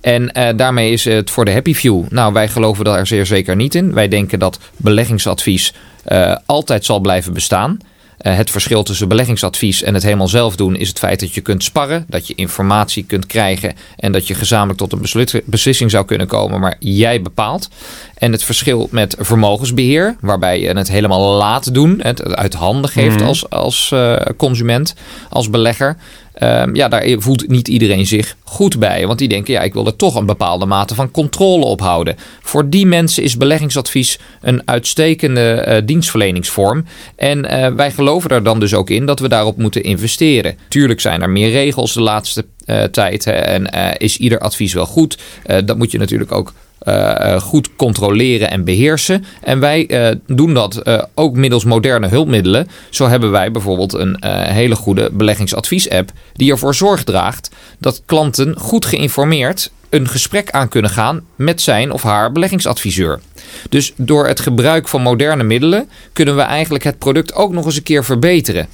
En 0.00 0.31
uh, 0.37 0.49
daarmee 0.57 0.93
is 0.93 1.05
het 1.05 1.31
voor 1.31 1.45
de 1.45 1.53
happy 1.53 1.75
few. 1.75 2.05
Nou, 2.09 2.33
wij 2.33 2.49
geloven 2.49 2.85
daar 2.85 3.07
zeer 3.07 3.27
zeker 3.27 3.57
niet 3.57 3.75
in. 3.75 3.93
Wij 3.95 4.09
denken 4.09 4.38
dat 4.38 4.59
beleggingsadvies 4.77 5.75
uh, 6.07 6.37
altijd 6.47 6.85
zal 6.85 7.00
blijven 7.00 7.33
bestaan. 7.33 7.78
Uh, 8.23 8.37
het 8.37 8.50
verschil 8.50 8.83
tussen 8.83 9.09
beleggingsadvies 9.09 9.83
en 9.83 9.95
het 9.95 10.02
helemaal 10.02 10.28
zelf 10.28 10.57
doen 10.57 10.76
is 10.76 10.88
het 10.88 10.99
feit 10.99 11.21
dat 11.21 11.35
je 11.35 11.40
kunt 11.40 11.64
sparren, 11.64 12.05
dat 12.09 12.26
je 12.26 12.35
informatie 12.35 13.05
kunt 13.05 13.26
krijgen 13.26 13.75
en 13.97 14.12
dat 14.12 14.26
je 14.26 14.35
gezamenlijk 14.35 14.78
tot 14.78 14.93
een 14.93 15.43
beslissing 15.45 15.90
zou 15.90 16.05
kunnen 16.05 16.26
komen, 16.26 16.61
maar 16.61 16.76
jij 16.78 17.23
bepaalt. 17.23 17.69
En 18.14 18.33
het 18.33 18.45
verschil 18.45 18.88
met 18.90 19.17
vermogensbeheer, 19.19 20.17
waarbij 20.21 20.61
je 20.61 20.69
het 20.69 20.88
helemaal 20.88 21.37
laat 21.37 21.75
doen, 21.75 22.00
het 22.02 22.35
uit 22.35 22.55
handen 22.55 22.90
geeft 22.90 23.21
mm. 23.21 23.26
als, 23.26 23.50
als 23.50 23.90
uh, 23.95 24.17
consument, 24.37 24.95
als 25.28 25.50
belegger. 25.50 25.97
Um, 26.42 26.75
ja, 26.75 26.88
daar 26.88 27.16
voelt 27.18 27.49
niet 27.49 27.68
iedereen 27.68 28.07
zich 28.07 28.37
goed 28.45 28.78
bij. 28.78 29.07
Want 29.07 29.18
die 29.18 29.28
denken, 29.28 29.52
ja, 29.52 29.61
ik 29.61 29.73
wil 29.73 29.87
er 29.87 29.97
toch 29.97 30.14
een 30.14 30.26
bepaalde 30.26 30.66
mate 30.66 30.95
van 30.95 31.11
controle 31.11 31.64
op 31.64 31.80
houden. 31.80 32.16
Voor 32.42 32.68
die 32.68 32.87
mensen 32.87 33.23
is 33.23 33.37
beleggingsadvies 33.37 34.18
een 34.40 34.62
uitstekende 34.64 35.64
uh, 35.68 35.76
dienstverleningsvorm. 35.85 36.85
En 37.16 37.45
uh, 37.45 37.66
wij 37.66 37.90
geloven 37.90 38.30
er 38.30 38.42
dan 38.42 38.61
dus 38.61 38.75
ook 38.75 38.90
in 38.90 39.07
dat 39.07 39.21
we 39.21 39.28
daarop 39.28 39.57
moeten 39.57 39.83
investeren. 39.83 40.59
Tuurlijk 40.68 41.00
zijn 41.00 41.23
er 41.23 41.30
meer 41.30 41.50
regels 41.50 41.95
de 41.95 42.00
laatste 42.00 42.45
uh, 42.66 42.83
tijd. 42.83 43.25
Hè, 43.25 43.33
en 43.33 43.66
is 43.99 44.16
ieder 44.16 44.38
advies 44.38 44.73
wel 44.73 44.87
goed? 44.87 45.18
dat 45.64 45.78
moet 45.78 45.90
je 45.90 45.99
natuurlijk 45.99 46.33
ook 46.33 46.52
uh, 46.88 47.40
goed 47.40 47.68
controleren 47.76 48.50
en 48.50 48.64
beheersen. 48.64 49.25
En 49.40 49.61
wij 49.61 50.11
uh, 50.11 50.16
doen 50.26 50.54
dat 50.54 50.83
ook 51.14 51.37
middels 51.37 51.64
moderne 51.64 52.09
hulpmiddelen. 52.09 52.68
Zo 52.90 53.09
hebben 53.09 53.30
wij 53.30 53.50
bijvoorbeeld 53.50 53.92
een 53.92 54.16
hele 54.26 54.75
goede 54.75 55.11
beleggingsadvies-app 55.12 56.12
die 56.33 56.50
ervoor 56.50 56.75
zorg 56.75 57.04
draagt 57.04 57.50
dat 57.78 58.02
klanten 58.07 58.59
goed 58.59 58.87
geïnformeerd 58.87 59.71
een 59.90 60.09
gesprek 60.09 60.50
aan 60.50 60.68
kunnen 60.68 60.90
gaan 60.90 61.25
met 61.37 61.61
zijn 61.61 61.92
of 61.92 62.02
haar 62.02 62.33
beleggingsadviseur. 62.33 63.21
Dus 63.68 63.92
door 63.97 64.26
het 64.26 64.40
gebruik 64.40 64.88
van 64.88 65.02
moderne 65.02 65.42
middelen 65.42 65.88
kunnen 66.12 66.37
we 66.37 66.42
eigenlijk 66.42 66.85
het 66.85 66.99
product 66.99 67.35
ook 67.35 67.52
nog 67.52 67.64
eens 67.64 67.76
een 67.76 67.83
keer 67.83 68.04
verbeteren. 68.04 68.68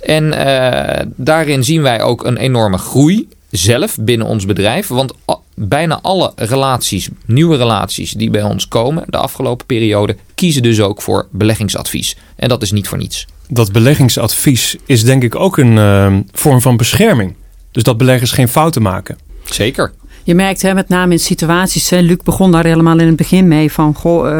En 0.00 0.34
daarin 1.16 1.64
zien 1.64 1.82
wij 1.82 2.02
ook 2.02 2.24
een 2.24 2.36
enorme 2.36 2.78
groei 2.78 3.28
zelf 3.50 3.96
binnen 4.00 4.26
ons 4.26 4.46
bedrijf. 4.46 4.88
Want 4.88 5.12
bijna 5.58 5.98
alle 6.02 6.32
relaties, 6.36 7.08
nieuwe 7.24 7.56
relaties 7.56 8.12
die 8.12 8.30
bij 8.30 8.42
ons 8.42 8.68
komen 8.68 9.04
de 9.06 9.16
afgelopen 9.16 9.66
periode, 9.66 10.16
kiezen 10.34 10.62
dus 10.62 10.80
ook 10.80 11.02
voor 11.02 11.28
beleggingsadvies. 11.30 12.16
En 12.36 12.48
dat 12.48 12.62
is 12.62 12.72
niet 12.72 12.88
voor 12.88 12.98
niets. 12.98 13.26
Dat 13.48 13.72
beleggingsadvies 13.72 14.76
is 14.86 15.04
denk 15.04 15.22
ik 15.22 15.34
ook 15.34 15.58
een 15.58 15.76
uh, 15.76 16.16
vorm 16.32 16.60
van 16.60 16.76
bescherming. 16.76 17.34
Dus 17.72 17.82
dat 17.82 17.98
beleggers 17.98 18.30
geen 18.30 18.48
fouten 18.48 18.82
maken. 18.82 19.18
Zeker. 19.44 19.92
Je 20.28 20.34
merkt 20.34 20.62
hè, 20.62 20.74
met 20.74 20.88
name 20.88 21.12
in 21.12 21.18
situaties, 21.18 21.90
hè, 21.90 22.00
Luc 22.00 22.16
begon 22.24 22.52
daar 22.52 22.64
helemaal 22.64 22.98
in 22.98 23.06
het 23.06 23.16
begin 23.16 23.48
mee 23.48 23.72
van 23.72 23.94
goh, 23.94 24.26
uh, 24.26 24.32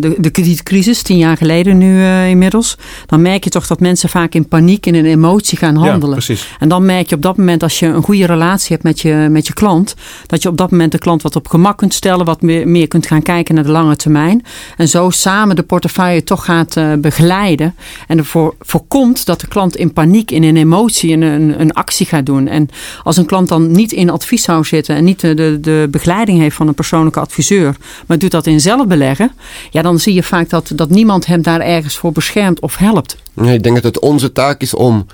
de, 0.00 0.14
de 0.18 0.30
kredietcrisis, 0.30 1.02
tien 1.02 1.18
jaar 1.18 1.36
geleden 1.36 1.78
nu 1.78 1.98
uh, 1.98 2.28
inmiddels. 2.28 2.78
Dan 3.06 3.22
merk 3.22 3.44
je 3.44 3.50
toch 3.50 3.66
dat 3.66 3.80
mensen 3.80 4.08
vaak 4.08 4.34
in 4.34 4.48
paniek 4.48 4.86
en 4.86 4.94
in 4.94 5.04
emotie 5.04 5.58
gaan 5.58 5.76
handelen. 5.76 6.18
Ja, 6.26 6.34
en 6.58 6.68
dan 6.68 6.84
merk 6.84 7.08
je 7.08 7.14
op 7.14 7.22
dat 7.22 7.36
moment, 7.36 7.62
als 7.62 7.78
je 7.78 7.86
een 7.86 8.02
goede 8.02 8.26
relatie 8.26 8.68
hebt 8.68 8.82
met 8.82 9.00
je, 9.00 9.26
met 9.30 9.46
je 9.46 9.52
klant, 9.52 9.94
dat 10.26 10.42
je 10.42 10.48
op 10.48 10.56
dat 10.56 10.70
moment 10.70 10.92
de 10.92 10.98
klant 10.98 11.22
wat 11.22 11.36
op 11.36 11.48
gemak 11.48 11.78
kunt 11.78 11.94
stellen, 11.94 12.24
wat 12.24 12.42
meer, 12.42 12.68
meer 12.68 12.88
kunt 12.88 13.06
gaan 13.06 13.22
kijken 13.22 13.54
naar 13.54 13.64
de 13.64 13.70
lange 13.70 13.96
termijn. 13.96 14.44
En 14.76 14.88
zo 14.88 15.10
samen 15.10 15.56
de 15.56 15.62
portefeuille 15.62 16.24
toch 16.24 16.44
gaat 16.44 16.76
uh, 16.76 16.92
begeleiden. 16.98 17.74
En 18.06 18.18
ervoor 18.18 18.54
voorkomt 18.60 19.26
dat 19.26 19.40
de 19.40 19.48
klant 19.48 19.76
in 19.76 19.92
paniek 19.92 20.30
en 20.30 20.44
in 20.44 20.56
emotie 20.56 21.12
een, 21.12 21.22
een, 21.22 21.60
een 21.60 21.72
actie 21.72 22.06
gaat 22.06 22.26
doen. 22.26 22.48
En 22.48 22.68
als 23.02 23.16
een 23.16 23.26
klant 23.26 23.48
dan 23.48 23.70
niet 23.70 23.92
in 23.92 24.10
advies 24.10 24.42
zou 24.42 24.64
zitten 24.64 24.96
en 24.96 25.04
niet 25.04 25.30
de, 25.34 25.58
de 25.60 25.88
begeleiding 25.90 26.38
heeft 26.38 26.56
van 26.56 26.68
een 26.68 26.74
persoonlijke 26.74 27.20
adviseur, 27.20 27.76
maar 28.06 28.18
doet 28.18 28.30
dat 28.30 28.46
in 28.46 28.60
zelfbeleggen, 28.60 29.32
ja, 29.70 29.82
dan 29.82 29.98
zie 29.98 30.14
je 30.14 30.22
vaak 30.22 30.48
dat, 30.48 30.72
dat 30.74 30.90
niemand 30.90 31.26
hem 31.26 31.42
daar 31.42 31.60
ergens 31.60 31.96
voor 31.96 32.12
beschermt 32.12 32.60
of 32.60 32.76
helpt. 32.76 33.16
ik 33.34 33.62
denk 33.62 33.74
dat 33.74 33.84
het 33.84 33.98
onze 33.98 34.32
taak 34.32 34.60
is 34.60 34.74
om 34.74 35.06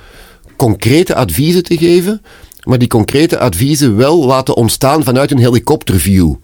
concrete 0.56 1.14
adviezen 1.14 1.62
te 1.62 1.76
geven, 1.76 2.22
maar 2.62 2.78
die 2.78 2.88
concrete 2.88 3.38
adviezen 3.38 3.96
wel 3.96 4.26
laten 4.26 4.56
ontstaan 4.56 5.04
vanuit 5.04 5.30
een 5.30 5.38
helikopterview. 5.38 6.34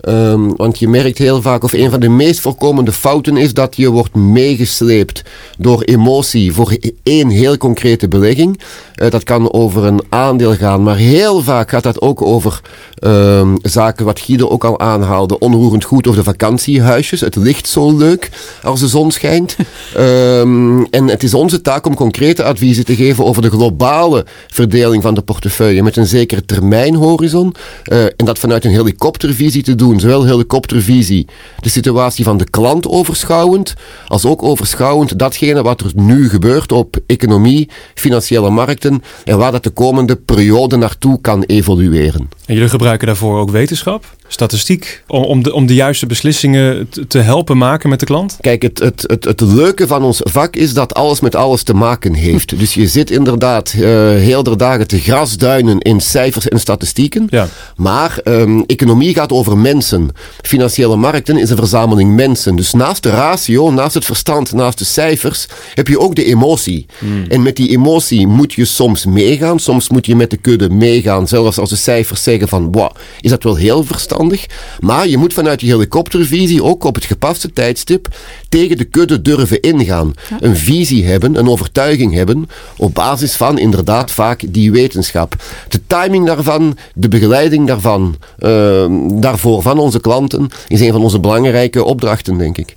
Ehm, 0.00 0.50
want 0.56 0.78
je 0.78 0.88
merkt 0.88 1.18
heel 1.18 1.42
vaak, 1.42 1.64
of 1.64 1.72
een 1.72 1.90
van 1.90 2.00
de 2.00 2.08
meest 2.08 2.40
voorkomende 2.40 2.92
fouten 2.92 3.36
is 3.36 3.54
dat 3.54 3.76
je 3.76 3.90
wordt 3.90 4.14
meegesleept 4.14 5.22
door 5.58 5.82
emotie 5.82 6.52
voor 6.52 6.76
één 7.02 7.28
heel 7.28 7.56
concrete 7.56 8.08
belegging. 8.08 8.60
Uh, 9.02 9.10
dat 9.10 9.24
kan 9.24 9.52
over 9.52 9.84
een 9.84 10.00
aandeel 10.08 10.54
gaan, 10.54 10.82
maar 10.82 10.96
heel 10.96 11.42
vaak 11.42 11.70
gaat 11.70 11.82
dat 11.82 12.00
ook 12.00 12.22
over 12.22 12.60
um, 13.04 13.56
zaken 13.62 14.04
wat 14.04 14.20
Guido 14.20 14.48
ook 14.48 14.64
al 14.64 14.80
aanhaalde. 14.80 15.38
Onroerend 15.38 15.84
goed 15.84 16.06
of 16.06 16.14
de 16.14 16.22
vakantiehuisjes. 16.22 17.20
Het 17.20 17.36
ligt 17.36 17.68
zo 17.68 17.96
leuk 17.96 18.30
als 18.62 18.80
de 18.80 18.88
zon 18.88 19.10
schijnt. 19.10 19.56
um, 19.98 20.86
en 20.90 21.08
het 21.08 21.22
is 21.22 21.34
onze 21.34 21.60
taak 21.60 21.86
om 21.86 21.94
concrete 21.94 22.44
adviezen 22.44 22.84
te 22.84 22.94
geven 22.94 23.24
over 23.24 23.42
de 23.42 23.50
globale 23.50 24.24
verdeling 24.48 25.02
van 25.02 25.14
de 25.14 25.22
portefeuille 25.22 25.82
met 25.82 25.96
een 25.96 26.06
zekere 26.06 26.44
termijnhorizon. 26.44 27.54
Uh, 27.92 28.04
en 28.04 28.24
dat 28.24 28.38
vanuit 28.38 28.64
een 28.64 28.70
helikoptervisie 28.70 29.62
te 29.62 29.74
doen. 29.74 29.89
Zowel 29.98 30.26
helikoptervisie, 30.26 31.26
de 31.60 31.68
situatie 31.68 32.24
van 32.24 32.36
de 32.36 32.50
klant 32.50 32.86
overschouwend, 32.86 33.74
als 34.06 34.24
ook 34.24 34.42
overschouwend 34.42 35.18
datgene 35.18 35.62
wat 35.62 35.80
er 35.80 35.92
nu 35.94 36.28
gebeurt 36.28 36.72
op 36.72 36.96
economie, 37.06 37.68
financiële 37.94 38.50
markten 38.50 39.02
en 39.24 39.38
waar 39.38 39.52
dat 39.52 39.64
de 39.64 39.70
komende 39.70 40.16
periode 40.16 40.76
naartoe 40.76 41.20
kan 41.20 41.42
evolueren. 41.42 42.28
En 42.50 42.56
jullie 42.56 42.70
gebruiken 42.70 43.06
daarvoor 43.06 43.38
ook 43.38 43.50
wetenschap? 43.50 44.04
statistiek 44.32 45.02
om, 45.06 45.22
om, 45.24 45.42
de, 45.42 45.54
om 45.54 45.66
de 45.66 45.74
juiste 45.74 46.06
beslissingen 46.06 46.88
te, 47.08 47.18
helpen 47.18 47.58
maken 47.58 47.88
met 47.88 48.00
de 48.00 48.06
klant? 48.06 48.36
Kijk, 48.40 48.62
het, 48.62 48.78
het, 48.78 49.04
het, 49.06 49.24
het 49.24 49.40
leuke 49.40 49.86
van 49.86 50.02
ons 50.02 50.20
vak 50.22 50.56
is 50.56 50.74
dat 50.74 50.94
alles 50.94 51.20
met 51.20 51.34
alles 51.34 51.62
te 51.62 51.74
maken 51.74 52.14
heeft. 52.14 52.58
dus 52.58 52.74
je 52.74 52.86
zit 52.86 53.10
inderdaad 53.10 53.74
uh, 53.76 53.82
heel 54.10 54.42
de 54.42 54.56
dagen 54.56 54.86
te 54.86 54.98
grasduinen 54.98 55.78
in 55.78 56.00
cijfers 56.00 56.48
en 56.48 56.60
statistieken. 56.60 57.26
Ja. 57.30 57.48
Maar 57.76 58.18
um, 58.24 58.64
economie 58.66 59.14
gaat 59.14 59.32
over 59.32 59.58
mensen. 59.58 60.08
Financiële 60.42 60.96
markten 60.96 61.36
is 61.36 61.50
een 61.50 61.56
verzameling 61.56 62.14
mensen. 62.14 62.56
Dus 62.56 62.72
naast 62.72 63.02
de 63.02 63.10
ratio, 63.10 63.70
naast 63.70 63.94
het 63.94 64.04
verstand, 64.04 64.52
naast 64.52 64.78
de 64.78 64.84
cijfers, 64.84 65.46
heb 65.74 65.88
je 65.88 66.00
ook 66.00 66.14
de 66.14 66.24
emotie. 66.24 66.86
Hmm. 66.98 67.24
En 67.28 67.42
met 67.42 67.56
die 67.56 67.70
emotie 67.70 68.26
moet 68.26 68.52
je 68.52 68.64
soms 68.64 69.04
meegaan. 69.04 69.58
Soms 69.58 69.88
moet 69.88 70.06
je 70.06 70.16
met 70.16 70.30
de 70.30 70.36
kudde 70.36 70.70
meegaan. 70.70 71.28
Zelfs 71.28 71.58
als 71.58 71.70
de 71.70 71.76
cijfers 71.76 72.22
zeggen 72.22 72.39
van, 72.48 72.72
wow, 72.72 72.90
is 73.20 73.30
dat 73.30 73.42
wel 73.42 73.56
heel 73.56 73.84
verstandig? 73.84 74.46
Maar 74.80 75.08
je 75.08 75.16
moet 75.16 75.32
vanuit 75.32 75.60
je 75.60 75.66
helikoptervisie 75.66 76.62
ook 76.64 76.84
op 76.84 76.94
het 76.94 77.04
gepaste 77.04 77.52
tijdstip 77.52 78.08
tegen 78.48 78.76
de 78.76 78.84
kudde 78.84 79.22
durven 79.22 79.60
ingaan. 79.60 80.12
Een 80.40 80.56
visie 80.56 81.04
hebben, 81.04 81.38
een 81.38 81.48
overtuiging 81.48 82.14
hebben, 82.14 82.48
op 82.76 82.94
basis 82.94 83.36
van 83.36 83.58
inderdaad 83.58 84.10
vaak 84.10 84.42
die 84.48 84.72
wetenschap. 84.72 85.34
De 85.68 85.80
timing 85.86 86.26
daarvan, 86.26 86.76
de 86.94 87.08
begeleiding 87.08 87.66
daarvan, 87.66 88.16
uh, 88.38 88.84
daarvoor 89.20 89.62
van 89.62 89.78
onze 89.78 90.00
klanten, 90.00 90.48
is 90.68 90.80
een 90.80 90.92
van 90.92 91.02
onze 91.02 91.20
belangrijke 91.20 91.84
opdrachten, 91.84 92.38
denk 92.38 92.58
ik. 92.58 92.76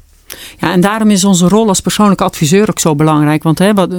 Ja, 0.59 0.71
en 0.71 0.81
daarom 0.81 1.09
is 1.09 1.23
onze 1.23 1.47
rol 1.47 1.67
als 1.67 1.79
persoonlijke 1.79 2.23
adviseur 2.23 2.69
ook 2.69 2.79
zo 2.79 2.95
belangrijk. 2.95 3.43
Want 3.43 3.59
hè, 3.59 3.73
wat, 3.73 3.89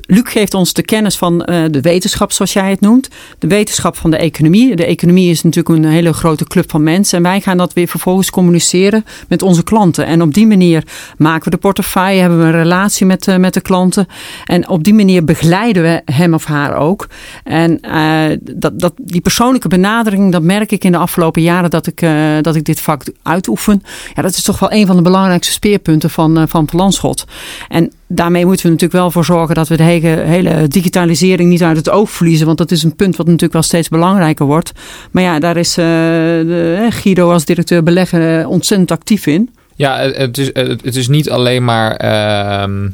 Luc 0.00 0.22
geeft 0.24 0.54
ons 0.54 0.72
de 0.72 0.82
kennis 0.82 1.16
van 1.16 1.46
uh, 1.50 1.64
de 1.70 1.80
wetenschap, 1.80 2.32
zoals 2.32 2.52
jij 2.52 2.70
het 2.70 2.80
noemt. 2.80 3.08
De 3.38 3.46
wetenschap 3.46 3.96
van 3.96 4.10
de 4.10 4.16
economie. 4.16 4.76
De 4.76 4.84
economie 4.84 5.30
is 5.30 5.42
natuurlijk 5.42 5.76
een 5.76 5.90
hele 5.90 6.12
grote 6.12 6.44
club 6.44 6.70
van 6.70 6.82
mensen. 6.82 7.16
En 7.16 7.22
wij 7.22 7.40
gaan 7.40 7.56
dat 7.56 7.72
weer 7.72 7.88
vervolgens 7.88 8.30
communiceren 8.30 9.04
met 9.28 9.42
onze 9.42 9.62
klanten. 9.62 10.06
En 10.06 10.22
op 10.22 10.34
die 10.34 10.46
manier 10.46 10.84
maken 11.16 11.44
we 11.44 11.50
de 11.50 11.56
portefeuille, 11.56 12.20
hebben 12.20 12.38
we 12.38 12.44
een 12.44 12.52
relatie 12.52 13.06
met, 13.06 13.26
uh, 13.26 13.36
met 13.36 13.54
de 13.54 13.60
klanten. 13.60 14.06
En 14.44 14.68
op 14.68 14.84
die 14.84 14.94
manier 14.94 15.24
begeleiden 15.24 15.82
we 15.82 16.02
hem 16.04 16.34
of 16.34 16.44
haar 16.44 16.76
ook. 16.76 17.08
En 17.44 17.78
uh, 17.82 18.36
dat, 18.40 18.80
dat, 18.80 18.92
die 18.96 19.20
persoonlijke 19.20 19.68
benadering, 19.68 20.32
dat 20.32 20.42
merk 20.42 20.72
ik 20.72 20.84
in 20.84 20.92
de 20.92 20.98
afgelopen 20.98 21.42
jaren 21.42 21.70
dat 21.70 21.86
ik, 21.86 22.06
dat 22.40 22.54
ik 22.54 22.64
dit 22.64 22.80
vak 22.80 23.02
uitoefen. 23.22 23.82
Ja, 24.14 24.22
dat 24.22 24.30
is 24.30 24.42
toch 24.42 24.58
wel 24.58 24.72
een 24.72 24.86
van 24.86 24.96
de 24.96 25.02
belangrijkste 25.02 25.52
speerpunten 25.52 26.10
van, 26.10 26.48
van 26.48 26.64
Planschot. 26.64 27.24
En 27.68 27.92
daarmee 28.08 28.46
moeten 28.46 28.64
we 28.64 28.72
natuurlijk 28.72 29.00
wel 29.00 29.10
voor 29.10 29.24
zorgen 29.24 29.54
dat 29.54 29.68
we 29.68 29.76
de 29.76 29.82
hele, 29.82 30.68
digitalisering 30.68 31.50
niet 31.50 31.62
uit 31.62 31.76
het 31.76 31.90
oog 31.90 32.10
verliezen. 32.10 32.46
Want 32.46 32.58
dat 32.58 32.70
is 32.70 32.82
een 32.82 32.96
punt 32.96 33.16
wat 33.16 33.26
natuurlijk 33.26 33.52
wel 33.52 33.62
steeds 33.62 33.88
belangrijker 33.88 34.46
wordt. 34.46 34.72
Maar 35.10 35.22
ja, 35.22 35.38
daar 35.38 35.56
is 35.56 35.78
uh, 35.78 35.84
de, 35.84 36.86
Guido 36.90 37.32
als 37.32 37.44
directeur 37.44 37.82
beleggen 37.82 38.40
eh, 38.40 38.50
ontzettend 38.50 38.90
actief 38.90 39.26
in. 39.26 39.50
Ja, 39.74 39.98
het 39.98 40.38
is, 40.38 40.50
het 40.54 40.96
is 40.96 41.08
niet 41.08 41.30
alleen 41.30 41.64
maar. 41.64 42.04
Uh, 42.04 42.88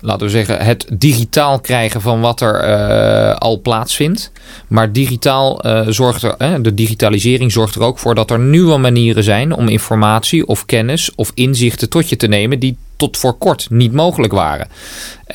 laten 0.00 0.26
we 0.26 0.32
zeggen, 0.32 0.64
het 0.64 0.86
digitaal 0.92 1.60
krijgen 1.60 2.00
van 2.00 2.20
wat 2.20 2.40
er 2.40 2.68
uh, 2.68 3.34
al 3.34 3.60
plaatsvindt. 3.60 4.32
Maar 4.68 4.92
digitaal 4.92 5.64
zorgt 5.88 6.22
er, 6.22 6.62
de 6.62 6.74
digitalisering 6.74 7.52
zorgt 7.52 7.74
er 7.74 7.82
ook 7.82 7.98
voor 7.98 8.14
dat 8.14 8.30
er 8.30 8.38
nieuwe 8.38 8.76
manieren 8.76 9.24
zijn 9.24 9.52
om 9.52 9.68
informatie 9.68 10.46
of 10.46 10.64
kennis 10.64 11.14
of 11.14 11.30
inzichten 11.34 11.88
tot 11.88 12.08
je 12.08 12.16
te 12.16 12.26
nemen 12.26 12.58
die 12.58 12.76
tot 12.96 13.16
voor 13.16 13.34
kort 13.34 13.70
niet 13.70 13.92
mogelijk 13.92 14.32
waren. 14.32 14.68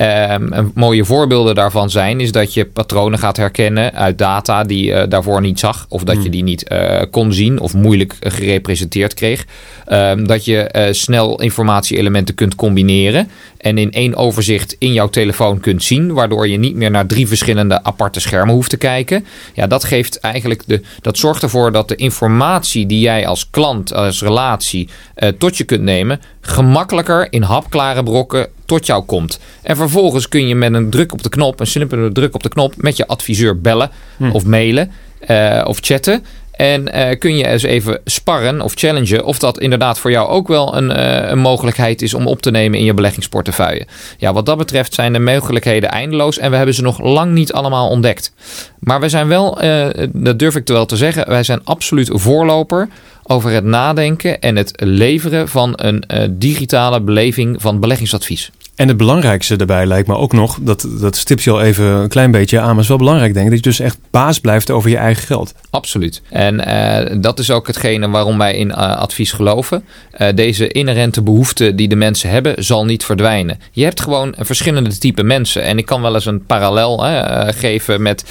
Um, 0.02 0.72
mooie 0.74 1.04
voorbeelden 1.04 1.54
daarvan 1.54 1.90
zijn 1.90 2.20
is 2.20 2.32
dat 2.32 2.54
je 2.54 2.64
patronen 2.64 3.18
gaat 3.18 3.36
herkennen 3.36 3.92
uit 3.92 4.18
data 4.18 4.64
die 4.64 4.84
je 4.84 5.08
daarvoor 5.08 5.40
niet 5.40 5.58
zag, 5.58 5.86
of 5.88 6.04
dat 6.04 6.14
je 6.14 6.22
hmm. 6.22 6.30
die 6.30 6.42
niet 6.42 6.70
uh, 6.72 7.02
kon 7.10 7.32
zien 7.32 7.60
of 7.60 7.74
moeilijk 7.74 8.16
gerepresenteerd 8.20 9.14
kreeg. 9.14 9.46
Um, 9.92 10.26
dat 10.26 10.44
je 10.44 10.88
snel 10.90 11.40
informatie-elementen 11.40 12.34
kunt 12.34 12.54
combineren 12.54 13.30
en 13.56 13.78
in 13.78 13.92
één 13.92 14.16
overzicht 14.16 14.76
in 14.78 14.92
jouw 14.92 15.08
telefoon 15.08 15.60
kunt 15.60 15.82
zien, 15.82 16.12
waardoor 16.12 16.48
je 16.48 16.58
niet 16.58 16.74
meer 16.74 16.90
naar 16.90 17.06
drie 17.06 17.28
verschillende 17.28 17.82
aparte 17.82 18.20
schermen 18.20 18.54
hoeft 18.54 18.70
te 18.70 18.76
kijken. 18.76 19.26
Ja, 19.54 19.66
dat 19.66 19.84
geeft 19.84 20.20
eigenlijk 20.20 20.62
de, 20.66 20.82
dat 21.00 21.18
zorgt 21.18 21.42
ervoor 21.42 21.72
dat 21.72 21.88
de 21.88 21.96
informatie 21.96 22.86
die 22.86 23.00
jij 23.00 23.26
als 23.26 23.50
klant, 23.50 23.94
als 23.94 24.22
relatie 24.22 24.88
uh, 25.16 25.28
tot 25.28 25.56
je 25.56 25.64
kunt 25.64 25.82
nemen, 25.82 26.20
gemakkelijker 26.40 27.26
in 27.30 27.42
hapklare 27.42 28.02
brokken 28.02 28.48
tot 28.64 28.86
jou 28.86 29.04
komt. 29.04 29.40
En 29.62 29.76
vervolgens 29.76 29.89
kun 30.28 30.48
je 30.48 30.54
met 30.54 30.74
een 30.74 30.90
druk 30.90 31.12
op 31.12 31.22
de 31.22 31.28
knop, 31.28 31.60
een 31.60 31.66
simpele 31.66 32.12
druk 32.12 32.34
op 32.34 32.42
de 32.42 32.48
knop, 32.48 32.74
met 32.76 32.96
je 32.96 33.06
adviseur 33.06 33.60
bellen 33.60 33.90
hm. 34.16 34.30
of 34.30 34.44
mailen 34.44 34.90
uh, 35.28 35.62
of 35.64 35.78
chatten. 35.80 36.24
En 36.60 36.96
uh, 36.96 37.18
kun 37.18 37.36
je 37.36 37.46
eens 37.46 37.62
even 37.62 38.00
sparren 38.04 38.60
of 38.60 38.72
challengen 38.74 39.24
of 39.24 39.38
dat 39.38 39.58
inderdaad 39.58 39.98
voor 39.98 40.10
jou 40.10 40.28
ook 40.28 40.48
wel 40.48 40.76
een, 40.76 40.90
uh, 40.90 41.30
een, 41.30 41.38
mogelijkheid 41.38 42.02
is 42.02 42.14
om 42.14 42.26
op 42.26 42.42
te 42.42 42.50
nemen 42.50 42.78
in 42.78 42.84
je 42.84 42.94
beleggingsportefeuille. 42.94 43.86
Ja, 44.18 44.32
wat 44.32 44.46
dat 44.46 44.58
betreft 44.58 44.94
zijn 44.94 45.12
de 45.12 45.18
mogelijkheden 45.18 45.90
eindeloos 45.90 46.38
en 46.38 46.50
we 46.50 46.56
hebben 46.56 46.74
ze 46.74 46.82
nog 46.82 47.02
lang 47.02 47.32
niet 47.32 47.52
allemaal 47.52 47.88
ontdekt. 47.88 48.32
Maar 48.78 49.00
we 49.00 49.08
zijn 49.08 49.28
wel, 49.28 49.64
uh, 49.64 49.86
dat 50.12 50.38
durf 50.38 50.56
ik 50.56 50.66
wel 50.66 50.86
te 50.86 50.96
zeggen, 50.96 51.28
wij 51.28 51.42
zijn 51.42 51.64
absoluut 51.64 52.10
voorloper 52.12 52.88
over 53.22 53.50
het 53.50 53.64
nadenken 53.64 54.40
en 54.40 54.56
het 54.56 54.72
leveren 54.76 55.48
van 55.48 55.72
een 55.76 56.04
digitale 56.30 57.00
beleving 57.00 57.62
van 57.62 57.80
beleggingsadvies. 57.80 58.50
En 58.80 58.88
het 58.88 58.96
belangrijkste 58.96 59.56
daarbij 59.56 59.86
lijkt 59.86 60.08
me 60.08 60.16
ook 60.16 60.32
nog, 60.32 60.58
dat, 60.60 60.86
dat 61.00 61.16
stipt 61.16 61.42
je 61.42 61.50
al 61.50 61.62
even 61.62 61.84
een 61.84 62.08
klein 62.08 62.30
beetje 62.30 62.60
aan, 62.60 62.70
maar 62.70 62.82
is 62.82 62.88
wel 62.88 62.96
belangrijk 62.96 63.34
denk 63.34 63.44
ik, 63.44 63.52
dat 63.52 63.64
je 63.64 63.70
dus 63.70 63.80
echt 63.80 63.98
baas 64.10 64.38
blijft 64.38 64.70
over 64.70 64.90
je 64.90 64.96
eigen 64.96 65.26
geld. 65.26 65.54
Absoluut. 65.70 66.22
En 66.30 66.68
uh, 66.68 67.22
dat 67.22 67.38
is 67.38 67.50
ook 67.50 67.66
hetgene 67.66 68.08
waarom 68.08 68.38
wij 68.38 68.54
in 68.54 68.68
uh, 68.68 68.76
advies 68.76 69.32
geloven. 69.32 69.84
Uh, 70.18 70.28
deze 70.34 70.68
inherente 70.68 71.22
behoefte 71.22 71.74
die 71.74 71.88
de 71.88 71.96
mensen 71.96 72.30
hebben, 72.30 72.64
zal 72.64 72.84
niet 72.84 73.04
verdwijnen. 73.04 73.58
Je 73.72 73.84
hebt 73.84 74.00
gewoon 74.00 74.34
verschillende 74.38 74.98
type 74.98 75.22
mensen. 75.22 75.62
En 75.62 75.78
ik 75.78 75.86
kan 75.86 76.02
wel 76.02 76.14
eens 76.14 76.26
een 76.26 76.44
parallel 76.44 76.98
geven 77.46 78.02
met, 78.02 78.24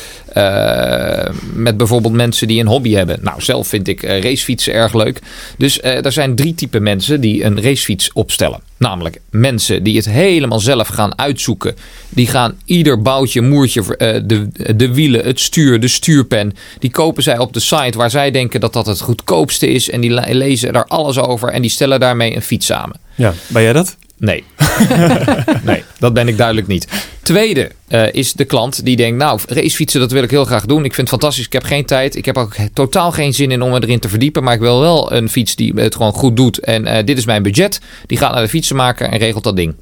met 1.53 1.77
bijvoorbeeld 1.77 2.13
mensen 2.13 2.47
die 2.47 2.59
een 2.59 2.67
hobby 2.67 2.93
hebben. 2.93 3.19
Nou, 3.21 3.41
zelf 3.41 3.67
vind 3.67 3.87
ik 3.87 4.03
racefietsen 4.03 4.73
erg 4.73 4.93
leuk. 4.93 5.19
Dus 5.57 5.81
er 5.81 6.11
zijn 6.11 6.35
drie 6.35 6.55
type 6.55 6.79
mensen 6.79 7.21
die 7.21 7.43
een 7.43 7.61
racefiets 7.61 8.13
opstellen. 8.13 8.68
Namelijk 8.79 9.19
mensen 9.29 9.83
die 9.83 9.95
het 9.95 10.05
helemaal 10.05 10.59
zelf 10.59 10.87
gaan 10.87 11.17
uitzoeken. 11.17 11.75
Die 12.09 12.27
gaan 12.27 12.55
ieder 12.65 13.01
boutje, 13.01 13.41
moertje, 13.41 13.81
uh, 13.81 13.87
de, 13.97 14.47
de 14.75 14.93
wielen, 14.93 15.25
het 15.25 15.39
stuur, 15.39 15.79
de 15.79 15.87
stuurpen. 15.87 16.53
Die 16.79 16.91
kopen 16.91 17.23
zij 17.23 17.37
op 17.37 17.53
de 17.53 17.59
site 17.59 17.97
waar 17.97 18.09
zij 18.09 18.31
denken 18.31 18.59
dat 18.59 18.73
dat 18.73 18.85
het 18.85 19.01
goedkoopste 19.01 19.67
is. 19.67 19.89
En 19.89 20.01
die 20.01 20.33
lezen 20.35 20.73
daar 20.73 20.85
alles 20.85 21.17
over 21.17 21.49
en 21.49 21.61
die 21.61 21.71
stellen 21.71 21.99
daarmee 21.99 22.35
een 22.35 22.41
fiets 22.41 22.65
samen. 22.65 22.99
Ja, 23.15 23.33
ben 23.47 23.63
jij 23.63 23.73
dat? 23.73 23.97
Nee. 24.19 24.43
nee, 25.63 25.83
dat 25.99 26.13
ben 26.13 26.27
ik 26.27 26.37
duidelijk 26.37 26.67
niet. 26.67 26.87
Tweede 27.23 27.71
uh, 27.89 28.13
is 28.13 28.33
de 28.33 28.45
klant 28.45 28.85
die 28.85 28.95
denkt, 28.95 29.17
nou, 29.17 29.39
racefietsen, 29.47 29.99
dat 29.99 30.11
wil 30.11 30.23
ik 30.23 30.29
heel 30.29 30.45
graag 30.45 30.65
doen. 30.65 30.85
Ik 30.85 30.93
vind 30.93 31.09
het 31.09 31.19
fantastisch, 31.19 31.45
ik 31.45 31.53
heb 31.53 31.63
geen 31.63 31.85
tijd. 31.85 32.15
Ik 32.15 32.25
heb 32.25 32.37
ook 32.37 32.55
totaal 32.73 33.11
geen 33.11 33.33
zin 33.33 33.51
in 33.51 33.61
om 33.61 33.71
me 33.71 33.83
erin 33.83 33.99
te 33.99 34.09
verdiepen. 34.09 34.43
Maar 34.43 34.53
ik 34.53 34.59
wil 34.59 34.79
wel 34.79 35.13
een 35.13 35.29
fiets 35.29 35.55
die 35.55 35.73
het 35.75 35.95
gewoon 35.95 36.13
goed 36.13 36.35
doet. 36.35 36.59
En 36.59 36.87
uh, 36.87 36.97
dit 37.05 37.17
is 37.17 37.25
mijn 37.25 37.43
budget. 37.43 37.79
Die 38.05 38.17
gaat 38.17 38.33
naar 38.33 38.41
de 38.41 38.49
fietsenmaker 38.49 39.09
en 39.09 39.17
regelt 39.17 39.43
dat 39.43 39.55
ding. 39.55 39.75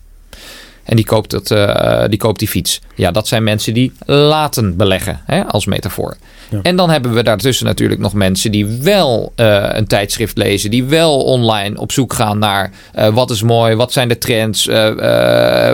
En 0.84 0.96
die 0.96 1.06
koopt, 1.06 1.32
het, 1.32 1.52
uh, 1.52 2.04
die 2.10 2.20
koopt 2.20 2.40
die 2.40 2.48
fiets. 2.48 2.82
Ja, 2.96 3.12
dat 3.12 3.28
zijn 3.28 3.44
mensen 3.44 3.74
die 3.74 3.92
laten 4.06 4.78
beleggen, 4.78 5.22
hè, 5.26 5.46
als 5.46 5.66
metafoor. 5.66 6.18
En 6.62 6.76
dan 6.76 6.90
hebben 6.90 7.14
we 7.14 7.24
daartussen 7.24 7.66
natuurlijk 7.66 8.00
nog 8.00 8.14
mensen 8.14 8.52
die 8.52 8.66
wel 8.66 9.34
uh, 9.36 9.68
een 9.70 9.88
tijdschrift 9.88 10.38
lezen, 10.38 10.72
die 10.72 10.84
wel 10.84 11.24
online 11.24 11.80
op 11.80 11.92
zoek 11.92 12.14
gaan 12.14 12.40
naar 12.40 12.72
uh, 12.96 13.08
wat 13.08 13.30
is 13.30 13.42
mooi, 13.42 13.76
wat 13.76 13.92
zijn 13.92 14.08
de 14.08 14.18
trends, 14.18 14.66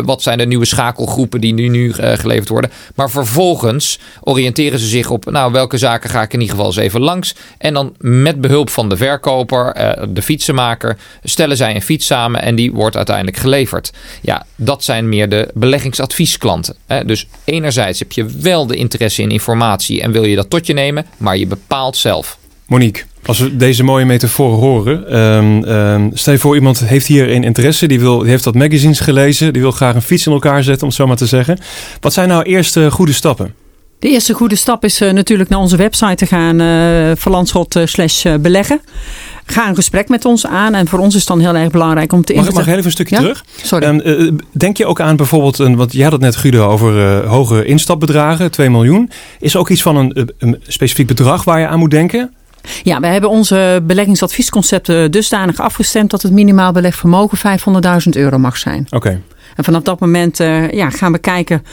wat 0.06 0.22
zijn 0.22 0.38
de 0.38 0.46
nieuwe 0.46 0.66
schakelgroepen 0.66 1.42
die 1.42 1.54
nu, 1.54 1.68
nu 1.68 1.94
geleverd 1.94 2.50
worden. 2.50 2.72
Maar 2.96 3.10
vervolgens 3.10 4.00
oriënteren 4.22 4.80
ze 4.80 4.88
zich 4.88 5.10
op, 5.10 5.32
nou, 5.32 5.52
welke 5.52 5.78
zaken 5.78 6.10
ga 6.10 6.22
ik 6.22 6.34
in 6.34 6.40
ieder 6.40 6.56
geval 6.56 6.72
eens 6.72 6.80
even 6.80 7.02
langs. 7.02 7.36
En 7.58 7.74
dan 7.74 7.96
met 7.98 8.42
behulp 8.42 8.70
van 8.70 8.90
de 8.90 8.98
verkoper, 8.98 9.74
de 10.10 10.22
fietsenmaker, 10.22 10.98
stellen 11.24 11.58
zij 11.58 11.76
een 11.76 11.82
fiets 11.82 12.06
samen 12.06 12.42
en 12.42 12.56
die 12.56 12.72
wordt 12.72 12.96
uiteindelijk 12.96 13.38
geleverd. 13.38 13.92
Ja, 14.22 14.46
dat 14.56 14.84
zijn 14.84 15.10
meer 15.10 15.30
de 15.30 15.50
beleggingsadviesklanten. 15.54 16.76
Hè? 16.88 17.06
Dus 17.06 17.28
enerzijds 17.44 18.00
heb 18.00 18.12
je 18.12 18.26
wel 18.26 18.68
de 18.68 18.76
interesse 18.76 19.22
in 19.22 19.32
informatie 19.32 20.02
en 20.02 20.12
wil 20.12 20.26
je 20.26 20.36
dat 20.36 20.50
tot 20.50 20.63
je 20.66 20.74
nemen, 20.74 21.06
maar 21.18 21.38
je 21.38 21.48
bepaalt 21.48 21.98
zelf. 21.98 22.38
Monique, 22.66 23.04
als 23.26 23.40
we 23.40 23.58
deze 23.58 23.84
mooie 23.84 24.06
metaforen 24.06 24.58
horen, 24.58 25.20
um, 25.20 25.64
um, 25.64 26.12
stel 26.14 26.34
je 26.34 26.40
voor 26.40 26.56
iemand 26.56 26.80
heeft 26.80 27.08
hier 27.08 27.32
een 27.32 27.44
interesse, 27.44 27.88
die, 27.88 28.00
wil, 28.00 28.20
die 28.20 28.30
heeft 28.30 28.46
wat 28.46 28.56
magazines 28.56 29.00
gelezen, 29.00 29.54
die 29.54 29.62
wil 29.62 29.72
graag 29.72 29.96
een 29.96 30.02
fiets 30.02 30.26
in 30.26 30.32
elkaar 30.32 30.64
zetten, 30.64 30.82
om 30.82 30.88
het 30.88 30.98
zo 30.98 31.08
maar 31.08 31.16
te 31.16 31.26
zeggen. 31.26 31.60
Wat 32.00 32.14
zijn 32.14 32.28
nou 32.28 32.44
eerste 32.44 32.92
goede 32.92 33.14
stappen? 33.14 33.54
De 34.00 34.10
eerste 34.10 34.34
goede 34.34 34.56
stap 34.56 34.84
is 34.84 35.02
uh, 35.02 35.12
natuurlijk 35.12 35.50
naar 35.50 35.60
onze 35.60 35.76
website 35.76 36.16
te 36.16 36.26
gaan, 36.26 36.62
uh, 36.62 37.12
verlandschot 37.16 37.76
uh, 37.76 37.86
slash 37.86 38.26
beleggen. 38.40 38.82
Ga 39.46 39.68
een 39.68 39.76
gesprek 39.76 40.10
met 40.10 40.26
ons 40.26 40.46
aan. 40.46 40.74
En 40.74 40.88
voor 40.88 41.00
ons 41.00 41.14
is 41.14 41.20
het 41.20 41.30
dan 41.30 41.40
heel 41.40 41.56
erg 41.56 41.72
belangrijk 41.72 42.14
om 42.14 42.26
te... 42.26 42.34
Mag, 42.34 42.52
mag 42.52 42.62
ik 42.62 42.68
even 42.68 42.86
een 42.86 42.92
stukje 42.92 43.16
ja? 43.16 43.22
terug? 43.22 43.46
Sorry. 43.64 44.02
Um, 44.06 44.36
denk 44.52 44.78
je 44.78 44.86
ook 44.86 45.02
aan 45.02 45.16
bijvoorbeeld, 45.16 45.60
een, 45.60 45.76
want 45.76 45.94
jij 45.94 46.04
had 46.04 46.12
het 46.12 46.22
net 46.22 46.36
Guido 46.36 46.68
over 46.68 47.26
hoge 47.28 47.66
instapbedragen, 47.66 48.52
2 48.52 48.70
miljoen. 48.70 49.10
Is 49.40 49.54
er 49.54 49.60
ook 49.60 49.70
iets 49.70 49.82
van 49.82 49.96
een, 49.96 50.32
een 50.38 50.62
specifiek 50.68 51.08
bedrag 51.08 51.44
waar 51.44 51.60
je 51.60 51.68
aan 51.68 51.80
moet 51.80 51.92
denken? 51.92 52.34
Ja, 52.84 53.00
we 53.00 53.08
hebben 53.08 53.30
onze 53.30 53.84
beleggingsadviesconcepten 53.84 55.12
dusdanig 55.12 55.60
afgestemd 55.60 56.10
dat 56.12 56.22
het 56.22 56.32
minimaal 56.32 56.72
beleg 56.72 56.96
vermogen 56.96 57.60
500.000 58.06 58.10
euro 58.10 58.38
mag 58.38 58.58
zijn. 58.58 58.84
Oké. 58.86 58.96
Okay. 58.96 59.22
En 59.56 59.64
vanaf 59.64 59.82
dat 59.82 60.00
moment 60.00 60.40
uh, 60.40 60.72
ja, 60.72 60.90
gaan 60.90 61.12
we 61.12 61.18
kijken 61.18 61.64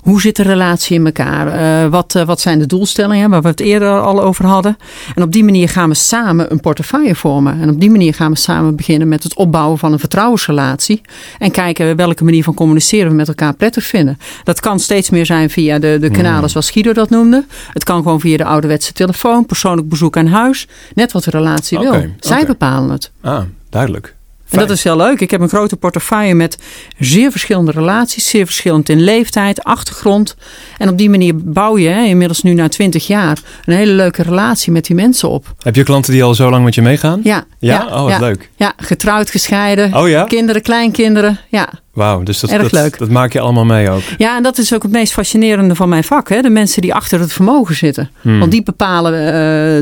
hoe 0.00 0.20
zit 0.20 0.36
de 0.36 0.42
relatie 0.42 0.96
in 0.96 1.06
elkaar? 1.06 1.60
Uh, 1.60 1.90
wat, 1.90 2.14
uh, 2.14 2.22
wat 2.22 2.40
zijn 2.40 2.58
de 2.58 2.66
doelstellingen 2.66 3.30
waar 3.30 3.42
we 3.42 3.48
het 3.48 3.60
eerder 3.60 4.00
al 4.00 4.22
over 4.22 4.46
hadden? 4.46 4.76
En 5.14 5.22
op 5.22 5.32
die 5.32 5.44
manier 5.44 5.68
gaan 5.68 5.88
we 5.88 5.94
samen 5.94 6.52
een 6.52 6.60
portefeuille 6.60 7.14
vormen. 7.14 7.60
En 7.60 7.70
op 7.70 7.80
die 7.80 7.90
manier 7.90 8.14
gaan 8.14 8.30
we 8.30 8.38
samen 8.38 8.76
beginnen 8.76 9.08
met 9.08 9.22
het 9.22 9.34
opbouwen 9.34 9.78
van 9.78 9.92
een 9.92 9.98
vertrouwensrelatie. 9.98 11.00
En 11.38 11.50
kijken 11.50 11.96
welke 11.96 12.24
manier 12.24 12.44
van 12.44 12.54
communiceren 12.54 13.08
we 13.10 13.16
met 13.16 13.28
elkaar 13.28 13.54
prettig 13.54 13.84
vinden. 13.84 14.18
Dat 14.44 14.60
kan 14.60 14.80
steeds 14.80 15.10
meer 15.10 15.26
zijn 15.26 15.50
via 15.50 15.78
de, 15.78 15.98
de 16.00 16.10
kanalen 16.10 16.50
zoals 16.50 16.70
Guido 16.70 16.92
dat 16.92 17.10
noemde. 17.10 17.44
Het 17.72 17.84
kan 17.84 18.02
gewoon 18.02 18.20
via 18.20 18.36
de 18.36 18.44
ouderwetse 18.44 18.92
telefoon, 18.92 19.46
persoonlijk 19.46 19.88
bezoek 19.88 20.16
aan 20.16 20.26
huis. 20.26 20.68
Net 20.94 21.12
wat 21.12 21.24
de 21.24 21.30
relatie 21.30 21.78
okay, 21.78 22.00
wil. 22.00 22.10
Zij 22.20 22.32
okay. 22.32 22.46
bepalen 22.46 22.90
het. 22.90 23.10
Ah, 23.20 23.42
duidelijk. 23.68 24.18
En 24.50 24.58
dat 24.58 24.70
is 24.70 24.84
heel 24.84 24.96
leuk. 24.96 25.20
Ik 25.20 25.30
heb 25.30 25.40
een 25.40 25.48
grote 25.48 25.76
portefeuille 25.76 26.34
met 26.34 26.58
zeer 26.98 27.30
verschillende 27.30 27.70
relaties, 27.70 28.28
zeer 28.28 28.46
verschillend 28.46 28.88
in 28.88 29.00
leeftijd, 29.00 29.64
achtergrond. 29.64 30.36
En 30.78 30.88
op 30.88 30.98
die 30.98 31.10
manier 31.10 31.36
bouw 31.36 31.78
je 31.78 31.88
hè, 31.88 32.04
inmiddels 32.04 32.42
nu 32.42 32.54
na 32.54 32.68
twintig 32.68 33.06
jaar 33.06 33.38
een 33.64 33.74
hele 33.74 33.92
leuke 33.92 34.22
relatie 34.22 34.72
met 34.72 34.84
die 34.84 34.96
mensen 34.96 35.28
op. 35.28 35.54
Heb 35.62 35.74
je 35.74 35.82
klanten 35.82 36.12
die 36.12 36.22
al 36.22 36.34
zo 36.34 36.50
lang 36.50 36.64
met 36.64 36.74
je 36.74 36.82
meegaan? 36.82 37.20
Ja. 37.22 37.44
Ja? 37.58 37.74
ja 37.74 37.86
oh, 37.86 38.02
wat 38.02 38.10
ja, 38.10 38.18
leuk. 38.18 38.50
Ja, 38.56 38.72
getrouwd, 38.76 39.30
gescheiden, 39.30 39.94
oh, 39.94 40.08
ja? 40.08 40.24
kinderen, 40.24 40.62
kleinkinderen. 40.62 41.38
Ja. 41.48 41.68
Wauw, 41.92 42.22
dus 42.22 42.40
dat, 42.40 42.50
Erg 42.50 42.62
dat, 42.62 42.72
leuk. 42.72 42.98
dat 42.98 43.08
maak 43.08 43.32
je 43.32 43.40
allemaal 43.40 43.64
mee 43.64 43.90
ook. 43.90 44.02
Ja, 44.18 44.36
en 44.36 44.42
dat 44.42 44.58
is 44.58 44.74
ook 44.74 44.82
het 44.82 44.92
meest 44.92 45.12
fascinerende 45.12 45.74
van 45.74 45.88
mijn 45.88 46.04
vak. 46.04 46.28
Hè? 46.28 46.42
De 46.42 46.50
mensen 46.50 46.82
die 46.82 46.94
achter 46.94 47.20
het 47.20 47.32
vermogen 47.32 47.74
zitten. 47.74 48.10
Hmm. 48.20 48.38
Want 48.38 48.50
die 48.50 48.62
bepalen 48.62 49.12
uh, 49.12 49.28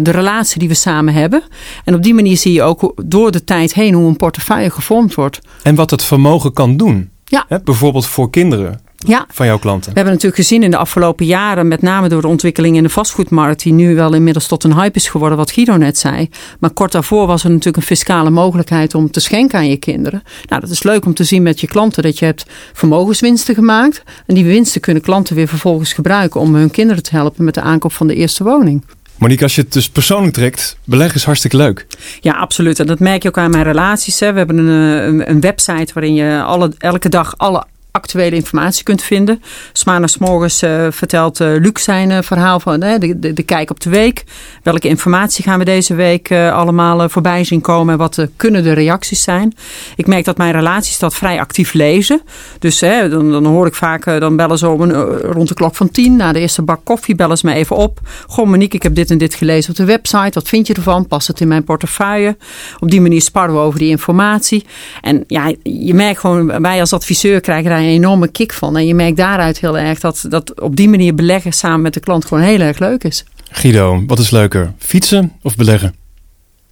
de 0.04 0.10
relatie 0.10 0.58
die 0.58 0.68
we 0.68 0.74
samen 0.74 1.14
hebben. 1.14 1.42
En 1.84 1.94
op 1.94 2.02
die 2.02 2.14
manier 2.14 2.36
zie 2.36 2.52
je 2.52 2.62
ook 2.62 2.92
door 3.04 3.30
de 3.30 3.44
tijd 3.44 3.74
heen 3.74 3.94
hoe 3.94 4.08
een 4.08 4.16
portefeuille 4.16 4.70
gevormd 4.70 5.14
wordt. 5.14 5.38
En 5.62 5.74
wat 5.74 5.90
het 5.90 6.04
vermogen 6.04 6.52
kan 6.52 6.76
doen. 6.76 7.10
Ja. 7.24 7.44
Hè? 7.48 7.60
Bijvoorbeeld 7.60 8.06
voor 8.06 8.30
kinderen. 8.30 8.80
Ja. 9.06 9.26
Van 9.28 9.46
jouw 9.46 9.58
klanten. 9.58 9.90
We 9.90 9.96
hebben 9.96 10.12
natuurlijk 10.12 10.42
gezien 10.42 10.62
in 10.62 10.70
de 10.70 10.76
afgelopen 10.76 11.26
jaren, 11.26 11.68
met 11.68 11.82
name 11.82 12.08
door 12.08 12.20
de 12.20 12.28
ontwikkeling 12.28 12.76
in 12.76 12.82
de 12.82 12.88
vastgoedmarkt, 12.88 13.62
die 13.62 13.72
nu 13.72 13.94
wel 13.94 14.14
inmiddels 14.14 14.46
tot 14.46 14.64
een 14.64 14.74
hype 14.74 14.98
is 14.98 15.08
geworden, 15.08 15.38
wat 15.38 15.50
Guido 15.50 15.76
net 15.76 15.98
zei. 15.98 16.28
Maar 16.60 16.70
kort 16.70 16.92
daarvoor 16.92 17.26
was 17.26 17.44
er 17.44 17.50
natuurlijk 17.50 17.76
een 17.76 17.82
fiscale 17.82 18.30
mogelijkheid 18.30 18.94
om 18.94 19.10
te 19.10 19.20
schenken 19.20 19.58
aan 19.58 19.68
je 19.68 19.76
kinderen. 19.76 20.22
Nou, 20.48 20.60
dat 20.60 20.70
is 20.70 20.82
leuk 20.82 21.04
om 21.04 21.14
te 21.14 21.24
zien 21.24 21.42
met 21.42 21.60
je 21.60 21.66
klanten 21.66 22.02
dat 22.02 22.18
je 22.18 22.24
hebt 22.24 22.44
vermogenswinsten 22.72 23.54
gemaakt. 23.54 24.02
En 24.26 24.34
die 24.34 24.44
winsten 24.44 24.80
kunnen 24.80 25.02
klanten 25.02 25.34
weer 25.34 25.48
vervolgens 25.48 25.92
gebruiken 25.92 26.40
om 26.40 26.54
hun 26.54 26.70
kinderen 26.70 27.02
te 27.02 27.16
helpen 27.16 27.44
met 27.44 27.54
de 27.54 27.60
aankoop 27.60 27.92
van 27.92 28.06
de 28.06 28.14
eerste 28.14 28.44
woning. 28.44 28.84
Monique, 29.18 29.42
als 29.42 29.54
je 29.54 29.60
het 29.60 29.72
dus 29.72 29.88
persoonlijk 29.88 30.34
trekt, 30.34 30.76
beleggen 30.84 31.16
is 31.16 31.24
hartstikke 31.24 31.56
leuk. 31.56 31.86
Ja, 32.20 32.32
absoluut. 32.32 32.80
En 32.80 32.86
dat 32.86 32.98
merk 32.98 33.22
je 33.22 33.28
ook 33.28 33.38
aan 33.38 33.50
mijn 33.50 33.64
relaties. 33.64 34.20
Hè. 34.20 34.32
We 34.32 34.38
hebben 34.38 34.58
een, 34.58 35.08
een, 35.08 35.30
een 35.30 35.40
website 35.40 35.92
waarin 35.94 36.14
je 36.14 36.42
alle, 36.42 36.72
elke 36.78 37.08
dag 37.08 37.34
alle 37.36 37.64
actuele 37.98 38.36
informatie 38.36 38.84
kunt 38.84 39.02
vinden. 39.02 39.42
Smaandags 39.72 40.18
morgens 40.18 40.62
uh, 40.62 40.86
vertelt 40.90 41.40
uh, 41.40 41.48
Luc 41.48 41.82
zijn 41.82 42.10
uh, 42.10 42.18
verhaal 42.22 42.60
van 42.60 42.80
de, 42.80 43.16
de, 43.18 43.32
de, 43.32 43.42
kijk 43.42 43.70
op 43.70 43.80
de 43.80 43.90
week. 43.90 44.24
Welke 44.62 44.88
informatie 44.88 45.44
gaan 45.44 45.58
we 45.58 45.64
deze 45.64 45.94
week 45.94 46.32
allemaal 46.32 47.08
voorbij 47.08 47.44
zien 47.44 47.60
komen 47.60 47.92
en 47.92 47.98
wat 47.98 48.26
kunnen 48.36 48.62
de 48.62 48.72
reacties 48.72 49.22
zijn. 49.22 49.54
Ik 49.96 50.06
merk 50.06 50.24
dat 50.24 50.36
mijn 50.36 50.52
relaties 50.52 50.98
dat 50.98 51.14
vrij 51.14 51.40
actief 51.40 51.72
lezen. 51.72 52.22
Dus 52.58 52.78
dan, 52.78 53.30
dan, 53.30 53.44
hoor 53.44 53.66
ik 53.66 53.74
vaak, 53.74 54.04
dan 54.04 54.36
bellen 54.36 54.58
ze 54.58 54.66
rond 54.66 55.48
de 55.48 55.54
klok 55.54 55.74
van 55.74 55.90
tien. 55.90 56.16
Na 56.16 56.32
de 56.32 56.40
eerste 56.40 56.62
bak 56.62 56.80
koffie 56.84 57.14
bellen 57.14 57.38
ze 57.38 57.46
me 57.46 57.54
even 57.54 57.76
op. 57.76 58.00
Goh 58.26 58.46
Monique, 58.46 58.76
ik 58.76 58.82
heb 58.82 58.94
dit 58.94 59.10
en 59.10 59.18
dit 59.18 59.34
gelezen 59.34 59.70
op 59.70 59.76
de 59.76 59.84
website. 59.84 60.30
Wat 60.32 60.48
vind 60.48 60.66
je 60.66 60.74
ervan? 60.74 61.06
Past 61.06 61.26
het 61.26 61.40
in 61.40 61.48
mijn 61.48 61.64
portefeuille? 61.64 62.36
Op 62.78 62.90
die 62.90 63.00
manier 63.00 63.22
sparren 63.22 63.54
we 63.54 63.60
over 63.60 63.78
die 63.78 63.88
informatie. 63.88 64.64
En 65.00 65.24
ja, 65.26 65.52
je 65.62 65.94
merkt 65.94 66.20
gewoon, 66.20 66.60
wij 66.62 66.80
als 66.80 66.92
adviseur 66.92 67.40
krijgen 67.40 67.70
daar 67.70 67.80
enorme 67.88 68.28
kick 68.28 68.52
van. 68.52 68.76
En 68.76 68.86
je 68.86 68.94
merkt 68.94 69.16
daaruit 69.16 69.58
heel 69.58 69.78
erg 69.78 70.00
dat, 70.00 70.24
dat 70.28 70.60
op 70.60 70.76
die 70.76 70.88
manier 70.88 71.14
beleggen 71.14 71.52
samen 71.52 71.80
met 71.80 71.94
de 71.94 72.00
klant 72.00 72.24
gewoon 72.24 72.42
heel 72.42 72.60
erg 72.60 72.78
leuk 72.78 73.04
is. 73.04 73.24
Guido, 73.50 74.02
wat 74.06 74.18
is 74.18 74.30
leuker? 74.30 74.72
Fietsen 74.78 75.32
of 75.42 75.56
beleggen? 75.56 75.94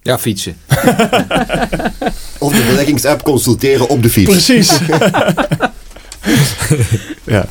Ja, 0.01 0.19
fietsen. 0.19 0.57
of 2.39 2.53
de 2.53 2.65
beleggingsapp 2.67 3.23
consulteren 3.23 3.89
op 3.89 4.03
de 4.03 4.09
fiets. 4.09 4.29
Precies. 4.29 4.77
ja. 7.23 7.45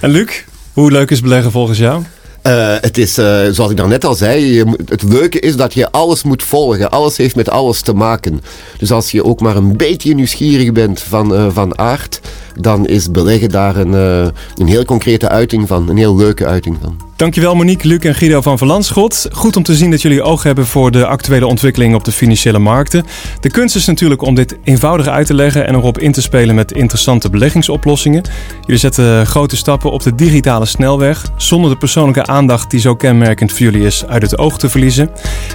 En 0.00 0.10
Luc, 0.10 0.44
hoe 0.72 0.90
leuk 0.90 1.10
is 1.10 1.20
beleggen 1.20 1.50
volgens 1.50 1.78
jou? 1.78 2.02
Uh, 2.46 2.74
het 2.80 2.98
is, 2.98 3.18
uh, 3.18 3.40
zoals 3.50 3.70
ik 3.70 3.76
daarnet 3.76 4.04
al 4.04 4.14
zei, 4.14 4.44
je, 4.44 4.76
het 4.86 5.02
leuke 5.02 5.40
is 5.40 5.56
dat 5.56 5.74
je 5.74 5.90
alles 5.90 6.22
moet 6.22 6.42
volgen. 6.42 6.90
Alles 6.90 7.16
heeft 7.16 7.36
met 7.36 7.48
alles 7.48 7.80
te 7.80 7.92
maken. 7.92 8.40
Dus 8.78 8.92
als 8.92 9.10
je 9.10 9.24
ook 9.24 9.40
maar 9.40 9.56
een 9.56 9.76
beetje 9.76 10.14
nieuwsgierig 10.14 10.72
bent 10.72 11.00
van, 11.00 11.34
uh, 11.34 11.46
van 11.52 11.78
aard, 11.78 12.20
dan 12.60 12.86
is 12.86 13.10
beleggen 13.10 13.48
daar 13.48 13.76
een, 13.76 13.92
een 13.92 14.66
heel 14.66 14.84
concrete 14.84 15.28
uiting 15.28 15.68
van. 15.68 15.88
Een 15.88 15.96
heel 15.96 16.16
leuke 16.16 16.46
uiting 16.46 16.76
van. 16.80 17.03
Dankjewel 17.24 17.54
Monique, 17.54 17.88
Luc 17.88 17.98
en 17.98 18.14
Guido 18.14 18.40
van 18.40 18.58
Verlandschot. 18.58 19.28
Goed 19.32 19.56
om 19.56 19.62
te 19.62 19.74
zien 19.74 19.90
dat 19.90 20.02
jullie 20.02 20.22
oog 20.22 20.42
hebben 20.42 20.66
voor 20.66 20.90
de 20.90 21.06
actuele 21.06 21.46
ontwikkeling 21.46 21.94
op 21.94 22.04
de 22.04 22.12
financiële 22.12 22.58
markten. 22.58 23.04
De 23.40 23.50
kunst 23.50 23.76
is 23.76 23.86
natuurlijk 23.86 24.22
om 24.22 24.34
dit 24.34 24.58
eenvoudig 24.64 25.06
uit 25.06 25.26
te 25.26 25.34
leggen 25.34 25.66
en 25.66 25.74
erop 25.74 25.98
in 25.98 26.12
te 26.12 26.22
spelen 26.22 26.54
met 26.54 26.72
interessante 26.72 27.30
beleggingsoplossingen. 27.30 28.22
Jullie 28.60 28.80
zetten 28.80 29.26
grote 29.26 29.56
stappen 29.56 29.90
op 29.90 30.02
de 30.02 30.14
digitale 30.14 30.66
snelweg, 30.66 31.24
zonder 31.36 31.70
de 31.70 31.76
persoonlijke 31.76 32.26
aandacht 32.26 32.70
die 32.70 32.80
zo 32.80 32.94
kenmerkend 32.94 33.50
voor 33.50 33.60
jullie 33.60 33.86
is 33.86 34.06
uit 34.06 34.22
het 34.22 34.38
oog 34.38 34.58
te 34.58 34.68
verliezen. 34.68 35.10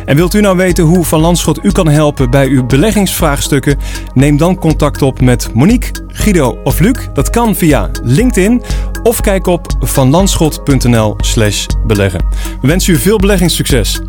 En 0.06 0.16
wilt 0.16 0.34
u 0.34 0.42
nou 0.42 0.58
weten 0.58 0.84
hoe 0.84 1.06
Van 1.06 1.20
Landschot 1.20 1.64
u 1.64 1.72
kan 1.72 1.88
helpen 1.88 2.30
bij 2.30 2.48
uw 2.48 2.66
beleggingsvraagstukken? 2.66 3.78
Neem 4.14 4.38
dan 4.38 4.60
contact 4.60 5.02
op 5.02 5.22
met 5.22 5.50
Monique, 5.54 6.06
Guido 6.08 6.58
of 6.64 6.80
Luc. 6.80 7.08
Dat 7.14 7.30
kan 7.30 7.56
via 7.56 7.90
LinkedIn 8.04 8.62
of 9.04 9.22
kijk 9.22 9.48
op 9.48 9.68
vanlandschot.nl 9.80 11.16
slash 11.18 11.59
beleggen. 11.88 12.26
We 12.62 12.68
wensen 12.68 12.94
u 12.94 12.98
veel 12.98 13.18
beleggingssucces. 13.18 14.00